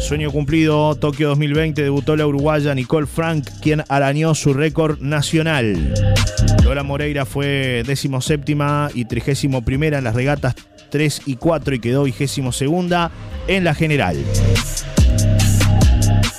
Sueño 0.00 0.30
cumplido, 0.30 0.94
Tokio 0.96 1.28
2020 1.28 1.82
debutó 1.82 2.16
la 2.16 2.26
uruguaya 2.26 2.74
Nicole 2.74 3.06
Frank, 3.06 3.48
quien 3.62 3.84
arañó 3.88 4.34
su 4.34 4.52
récord 4.52 5.00
nacional. 5.00 5.94
Lola 6.62 6.82
Moreira 6.82 7.24
fue 7.24 7.82
séptima 8.20 8.90
y 8.94 9.06
trigésimo 9.06 9.62
primera 9.62 9.98
en 9.98 10.04
las 10.04 10.14
regatas 10.14 10.54
3 10.90 11.22
y 11.26 11.36
4 11.36 11.74
y 11.74 11.80
quedó 11.80 12.04
vigésimo 12.04 12.52
segunda 12.52 13.10
en 13.48 13.64
la 13.64 13.74
general. 13.74 14.16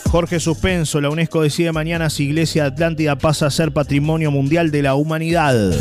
Jorge 0.10 0.40
Suspenso, 0.40 1.02
la 1.02 1.10
UNESCO 1.10 1.42
decide 1.42 1.72
mañana 1.72 2.10
si 2.10 2.26
Iglesia 2.26 2.66
Atlántida 2.66 3.18
pasa 3.18 3.48
a 3.48 3.52
ser 3.52 3.72
Patrimonio 3.74 4.32
Mundial 4.32 4.72
de 4.72 4.82
la 4.82 4.96
Humanidad. 4.96 5.74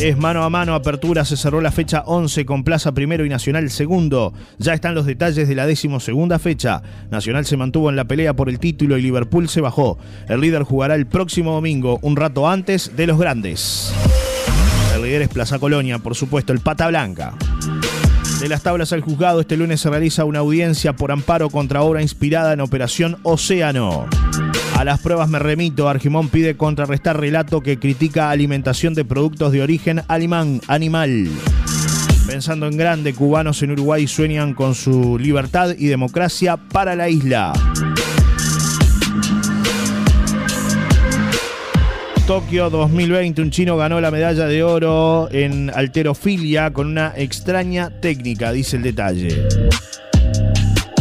Es 0.00 0.16
mano 0.16 0.44
a 0.44 0.50
mano 0.50 0.74
apertura, 0.74 1.24
se 1.24 1.36
cerró 1.36 1.60
la 1.60 1.72
fecha 1.72 2.04
11 2.06 2.46
con 2.46 2.62
Plaza 2.62 2.92
Primero 2.92 3.24
y 3.24 3.28
Nacional 3.28 3.68
Segundo. 3.68 4.32
Ya 4.58 4.72
están 4.72 4.94
los 4.94 5.06
detalles 5.06 5.48
de 5.48 5.54
la 5.56 5.66
decimosegunda 5.66 6.38
fecha. 6.38 6.82
Nacional 7.10 7.44
se 7.46 7.56
mantuvo 7.56 7.90
en 7.90 7.96
la 7.96 8.04
pelea 8.04 8.34
por 8.34 8.48
el 8.48 8.60
título 8.60 8.96
y 8.96 9.02
Liverpool 9.02 9.48
se 9.48 9.60
bajó. 9.60 9.98
El 10.28 10.40
líder 10.40 10.62
jugará 10.62 10.94
el 10.94 11.06
próximo 11.06 11.52
domingo, 11.52 11.98
un 12.02 12.14
rato 12.14 12.48
antes 12.48 12.94
de 12.96 13.08
los 13.08 13.18
grandes. 13.18 13.92
El 14.94 15.02
líder 15.02 15.22
es 15.22 15.28
Plaza 15.28 15.58
Colonia, 15.58 15.98
por 15.98 16.14
supuesto, 16.14 16.52
el 16.52 16.60
Pata 16.60 16.86
Blanca. 16.86 17.34
De 18.40 18.48
las 18.48 18.62
tablas 18.62 18.92
al 18.92 19.00
juzgado, 19.00 19.40
este 19.40 19.56
lunes 19.56 19.80
se 19.80 19.90
realiza 19.90 20.24
una 20.24 20.38
audiencia 20.38 20.94
por 20.94 21.10
amparo 21.10 21.50
contra 21.50 21.82
obra 21.82 22.02
inspirada 22.02 22.52
en 22.52 22.60
Operación 22.60 23.18
Océano. 23.24 24.06
A 24.76 24.84
las 24.84 25.00
pruebas 25.00 25.28
me 25.28 25.40
remito. 25.40 25.88
Argimón 25.88 26.28
pide 26.28 26.56
contrarrestar 26.56 27.18
relato 27.18 27.62
que 27.62 27.80
critica 27.80 28.30
alimentación 28.30 28.94
de 28.94 29.04
productos 29.04 29.50
de 29.50 29.62
origen 29.62 30.02
alemán, 30.06 30.60
animal. 30.68 31.28
Pensando 32.28 32.68
en 32.68 32.76
grande, 32.76 33.12
cubanos 33.12 33.60
en 33.62 33.72
Uruguay 33.72 34.06
sueñan 34.06 34.54
con 34.54 34.76
su 34.76 35.18
libertad 35.18 35.74
y 35.76 35.86
democracia 35.86 36.56
para 36.56 36.94
la 36.94 37.08
isla. 37.08 37.52
Tokio 42.28 42.68
2020, 42.68 43.40
un 43.40 43.50
chino 43.50 43.78
ganó 43.78 44.02
la 44.02 44.10
medalla 44.10 44.46
de 44.46 44.62
oro 44.62 45.30
en 45.32 45.72
alterofilia 45.74 46.70
con 46.74 46.88
una 46.88 47.14
extraña 47.16 47.88
técnica, 47.88 48.52
dice 48.52 48.76
el 48.76 48.82
detalle. 48.82 49.48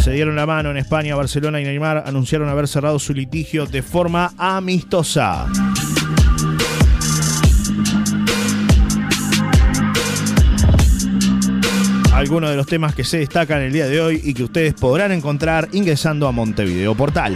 Se 0.01 0.11
dieron 0.13 0.37
la 0.37 0.45
mano 0.45 0.71
en 0.71 0.77
España, 0.77 1.17
Barcelona 1.17 1.59
y 1.59 1.65
Neymar 1.65 2.03
anunciaron 2.05 2.47
haber 2.47 2.69
cerrado 2.69 2.97
su 2.97 3.13
litigio 3.13 3.65
de 3.65 3.81
forma 3.81 4.35
amistosa. 4.37 5.47
Algunos 12.13 12.51
de 12.51 12.55
los 12.55 12.67
temas 12.67 12.95
que 12.95 13.03
se 13.03 13.17
destacan 13.17 13.61
el 13.63 13.73
día 13.73 13.87
de 13.87 13.99
hoy 13.99 14.21
y 14.23 14.33
que 14.33 14.45
ustedes 14.45 14.75
podrán 14.75 15.11
encontrar 15.11 15.67
ingresando 15.73 16.25
a 16.29 16.31
Montevideo 16.31 16.95
Portal. 16.95 17.35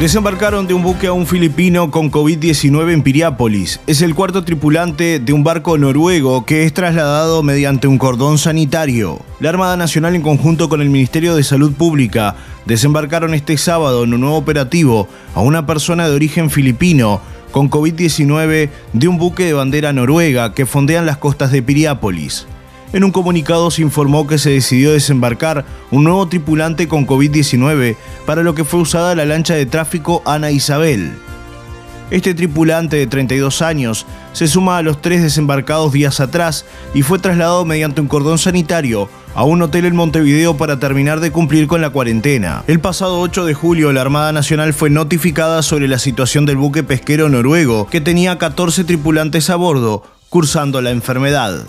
Desembarcaron 0.00 0.66
de 0.66 0.72
un 0.72 0.82
buque 0.82 1.08
a 1.08 1.12
un 1.12 1.26
filipino 1.26 1.90
con 1.90 2.10
COVID-19 2.10 2.94
en 2.94 3.02
Piriápolis. 3.02 3.80
Es 3.86 4.00
el 4.00 4.14
cuarto 4.14 4.44
tripulante 4.44 5.18
de 5.18 5.34
un 5.34 5.44
barco 5.44 5.76
noruego 5.76 6.46
que 6.46 6.64
es 6.64 6.72
trasladado 6.72 7.42
mediante 7.42 7.86
un 7.86 7.98
cordón 7.98 8.38
sanitario. 8.38 9.20
La 9.40 9.50
Armada 9.50 9.76
Nacional 9.76 10.14
en 10.14 10.22
conjunto 10.22 10.70
con 10.70 10.80
el 10.80 10.88
Ministerio 10.88 11.34
de 11.34 11.42
Salud 11.42 11.74
Pública 11.74 12.34
desembarcaron 12.64 13.34
este 13.34 13.58
sábado 13.58 14.04
en 14.04 14.14
un 14.14 14.22
nuevo 14.22 14.38
operativo 14.38 15.06
a 15.34 15.42
una 15.42 15.66
persona 15.66 16.08
de 16.08 16.14
origen 16.14 16.48
filipino 16.48 17.20
con 17.52 17.68
COVID-19 17.68 18.70
de 18.94 19.06
un 19.08 19.18
buque 19.18 19.44
de 19.44 19.52
bandera 19.52 19.92
noruega 19.92 20.54
que 20.54 20.64
fondean 20.64 21.04
las 21.04 21.18
costas 21.18 21.52
de 21.52 21.62
Piriápolis. 21.62 22.46
En 22.92 23.04
un 23.04 23.12
comunicado 23.12 23.70
se 23.70 23.82
informó 23.82 24.26
que 24.26 24.38
se 24.38 24.50
decidió 24.50 24.92
desembarcar 24.92 25.64
un 25.92 26.02
nuevo 26.02 26.26
tripulante 26.26 26.88
con 26.88 27.06
COVID-19 27.06 27.96
para 28.26 28.42
lo 28.42 28.54
que 28.54 28.64
fue 28.64 28.80
usada 28.80 29.14
la 29.14 29.24
lancha 29.24 29.54
de 29.54 29.66
tráfico 29.66 30.22
Ana 30.24 30.50
Isabel. 30.50 31.12
Este 32.10 32.34
tripulante 32.34 32.96
de 32.96 33.06
32 33.06 33.62
años 33.62 34.04
se 34.32 34.48
suma 34.48 34.78
a 34.78 34.82
los 34.82 35.00
tres 35.00 35.22
desembarcados 35.22 35.92
días 35.92 36.18
atrás 36.18 36.64
y 36.92 37.02
fue 37.02 37.20
trasladado 37.20 37.64
mediante 37.64 38.00
un 38.00 38.08
cordón 38.08 38.38
sanitario 38.38 39.08
a 39.36 39.44
un 39.44 39.62
hotel 39.62 39.84
en 39.84 39.94
Montevideo 39.94 40.56
para 40.56 40.80
terminar 40.80 41.20
de 41.20 41.30
cumplir 41.30 41.68
con 41.68 41.80
la 41.80 41.90
cuarentena. 41.90 42.64
El 42.66 42.80
pasado 42.80 43.20
8 43.20 43.44
de 43.44 43.54
julio 43.54 43.92
la 43.92 44.00
Armada 44.00 44.32
Nacional 44.32 44.74
fue 44.74 44.90
notificada 44.90 45.62
sobre 45.62 45.86
la 45.86 46.00
situación 46.00 46.46
del 46.46 46.56
buque 46.56 46.82
pesquero 46.82 47.28
noruego 47.28 47.86
que 47.86 48.00
tenía 48.00 48.38
14 48.38 48.82
tripulantes 48.82 49.48
a 49.48 49.54
bordo 49.54 50.02
cursando 50.28 50.80
la 50.80 50.90
enfermedad. 50.90 51.64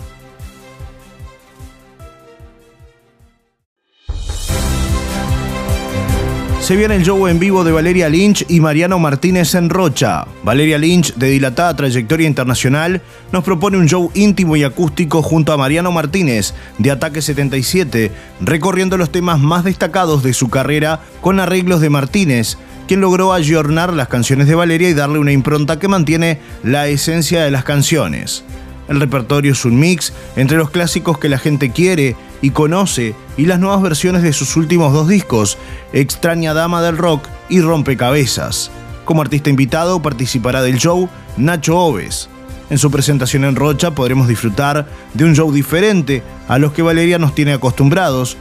Se 6.62 6.76
viene 6.76 6.94
el 6.94 7.02
show 7.02 7.26
en 7.26 7.40
vivo 7.40 7.64
de 7.64 7.72
Valeria 7.72 8.08
Lynch 8.08 8.46
y 8.48 8.60
Mariano 8.60 9.00
Martínez 9.00 9.56
en 9.56 9.68
Rocha. 9.68 10.26
Valeria 10.44 10.78
Lynch, 10.78 11.12
de 11.16 11.28
dilatada 11.28 11.74
trayectoria 11.74 12.28
internacional, 12.28 13.02
nos 13.32 13.42
propone 13.42 13.78
un 13.78 13.88
show 13.88 14.12
íntimo 14.14 14.54
y 14.54 14.62
acústico 14.62 15.22
junto 15.22 15.52
a 15.52 15.56
Mariano 15.56 15.90
Martínez, 15.90 16.54
de 16.78 16.92
Ataque 16.92 17.20
77, 17.20 18.12
recorriendo 18.40 18.96
los 18.96 19.10
temas 19.10 19.40
más 19.40 19.64
destacados 19.64 20.22
de 20.22 20.34
su 20.34 20.50
carrera 20.50 21.00
con 21.20 21.40
arreglos 21.40 21.80
de 21.80 21.90
Martínez, 21.90 22.58
quien 22.86 23.00
logró 23.00 23.32
ayornar 23.32 23.92
las 23.92 24.06
canciones 24.06 24.46
de 24.46 24.54
Valeria 24.54 24.88
y 24.88 24.94
darle 24.94 25.18
una 25.18 25.32
impronta 25.32 25.80
que 25.80 25.88
mantiene 25.88 26.38
la 26.62 26.86
esencia 26.86 27.42
de 27.42 27.50
las 27.50 27.64
canciones. 27.64 28.44
El 28.92 29.00
repertorio 29.00 29.52
es 29.52 29.64
un 29.64 29.80
mix 29.80 30.12
entre 30.36 30.58
los 30.58 30.68
clásicos 30.68 31.16
que 31.16 31.30
la 31.30 31.38
gente 31.38 31.70
quiere 31.70 32.14
y 32.42 32.50
conoce 32.50 33.14
y 33.38 33.46
las 33.46 33.58
nuevas 33.58 33.80
versiones 33.80 34.22
de 34.22 34.34
sus 34.34 34.54
últimos 34.54 34.92
dos 34.92 35.08
discos, 35.08 35.56
Extraña 35.94 36.52
Dama 36.52 36.82
del 36.82 36.98
Rock 36.98 37.26
y 37.48 37.62
Rompecabezas. 37.62 38.70
Como 39.06 39.22
artista 39.22 39.48
invitado 39.48 40.02
participará 40.02 40.60
del 40.60 40.76
show 40.76 41.08
Nacho 41.38 41.78
Oves. 41.78 42.28
En 42.68 42.76
su 42.76 42.90
presentación 42.90 43.46
en 43.46 43.56
Rocha 43.56 43.94
podremos 43.94 44.28
disfrutar 44.28 44.86
de 45.14 45.24
un 45.24 45.34
show 45.34 45.50
diferente 45.50 46.22
a 46.46 46.58
los 46.58 46.74
que 46.74 46.82
Valeria 46.82 47.18
nos 47.18 47.34
tiene 47.34 47.54
acostumbrados, 47.54 48.36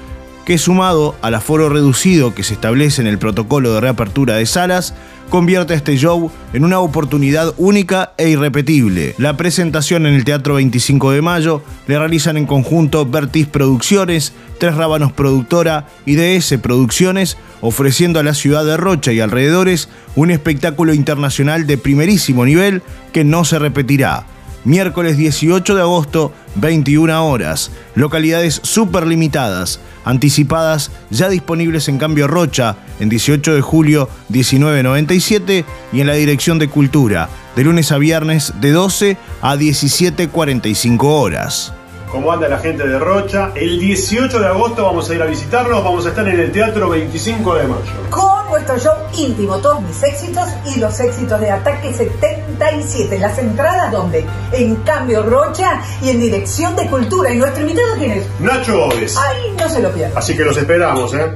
que 0.45 0.57
sumado 0.57 1.15
al 1.21 1.35
aforo 1.35 1.69
reducido 1.69 2.33
que 2.33 2.43
se 2.43 2.53
establece 2.53 3.01
en 3.01 3.07
el 3.07 3.17
protocolo 3.17 3.73
de 3.73 3.81
reapertura 3.81 4.35
de 4.35 4.45
salas, 4.45 4.93
convierte 5.29 5.73
este 5.73 5.95
show 5.97 6.29
en 6.53 6.65
una 6.65 6.79
oportunidad 6.79 7.53
única 7.57 8.13
e 8.17 8.29
irrepetible. 8.29 9.15
La 9.17 9.37
presentación 9.37 10.05
en 10.05 10.13
el 10.13 10.25
Teatro 10.25 10.55
25 10.55 11.11
de 11.11 11.21
Mayo 11.21 11.63
le 11.87 11.97
realizan 11.97 12.37
en 12.37 12.45
conjunto 12.45 13.05
Vertis 13.05 13.47
Producciones, 13.47 14.33
Tres 14.59 14.75
Rábanos 14.75 15.13
Productora 15.13 15.87
y 16.05 16.15
DS 16.15 16.57
Producciones, 16.61 17.37
ofreciendo 17.61 18.19
a 18.19 18.23
la 18.23 18.33
ciudad 18.33 18.65
de 18.65 18.77
Rocha 18.77 19.13
y 19.13 19.21
alrededores 19.21 19.89
un 20.15 20.31
espectáculo 20.31 20.93
internacional 20.93 21.65
de 21.65 21.77
primerísimo 21.77 22.45
nivel 22.45 22.81
que 23.13 23.23
no 23.23 23.45
se 23.45 23.57
repetirá 23.57 24.25
miércoles 24.63 25.17
18 25.17 25.75
de 25.75 25.81
agosto, 25.81 26.31
21 26.55 27.25
horas. 27.25 27.71
Localidades 27.95 28.59
súper 28.63 29.07
limitadas, 29.07 29.79
anticipadas, 30.05 30.91
ya 31.09 31.29
disponibles 31.29 31.87
en 31.87 31.97
Cambio 31.97 32.27
Rocha, 32.27 32.75
en 32.99 33.09
18 33.09 33.55
de 33.55 33.61
julio 33.61 34.09
1997 34.29 35.65
y 35.91 36.01
en 36.01 36.07
la 36.07 36.13
Dirección 36.13 36.59
de 36.59 36.69
Cultura, 36.69 37.29
de 37.55 37.63
lunes 37.63 37.91
a 37.91 37.97
viernes 37.97 38.53
de 38.61 38.71
12 38.71 39.17
a 39.41 39.55
17.45 39.55 40.99
horas. 41.03 41.73
¿Cómo 42.11 42.31
anda 42.31 42.49
la 42.49 42.57
gente 42.57 42.85
de 42.85 42.99
Rocha? 42.99 43.51
El 43.55 43.79
18 43.79 44.39
de 44.39 44.47
agosto 44.47 44.83
vamos 44.83 45.09
a 45.09 45.15
ir 45.15 45.21
a 45.21 45.25
visitarlos, 45.25 45.81
vamos 45.81 46.05
a 46.05 46.09
estar 46.09 46.27
en 46.27 46.39
el 46.39 46.51
Teatro 46.51 46.89
25 46.89 47.55
de 47.55 47.67
Mayo. 47.67 48.40
Nuestro 48.51 48.77
show 48.77 48.93
íntimo, 49.17 49.57
todos 49.59 49.81
mis 49.81 50.03
éxitos 50.03 50.47
y 50.65 50.79
los 50.79 50.99
éxitos 50.99 51.39
de 51.39 51.51
Ataque 51.51 51.93
77. 51.93 53.17
Las 53.17 53.37
entradas, 53.37 53.91
¿dónde? 53.93 54.25
En 54.51 54.75
Cambio 54.77 55.23
Rocha 55.23 55.81
y 56.01 56.09
en 56.09 56.19
Dirección 56.19 56.75
de 56.75 56.85
Cultura. 56.87 57.31
¿Y 57.31 57.37
nuestro 57.37 57.61
invitado 57.61 57.95
quién 57.97 58.11
es? 58.11 58.25
Nacho 58.41 58.85
Oves. 58.85 59.15
Ay, 59.17 59.55
no 59.57 59.69
se 59.69 59.81
lo 59.81 59.89
pierdan. 59.91 60.17
Así 60.17 60.35
que 60.35 60.43
los 60.43 60.57
esperamos, 60.57 61.13
¿eh? 61.13 61.31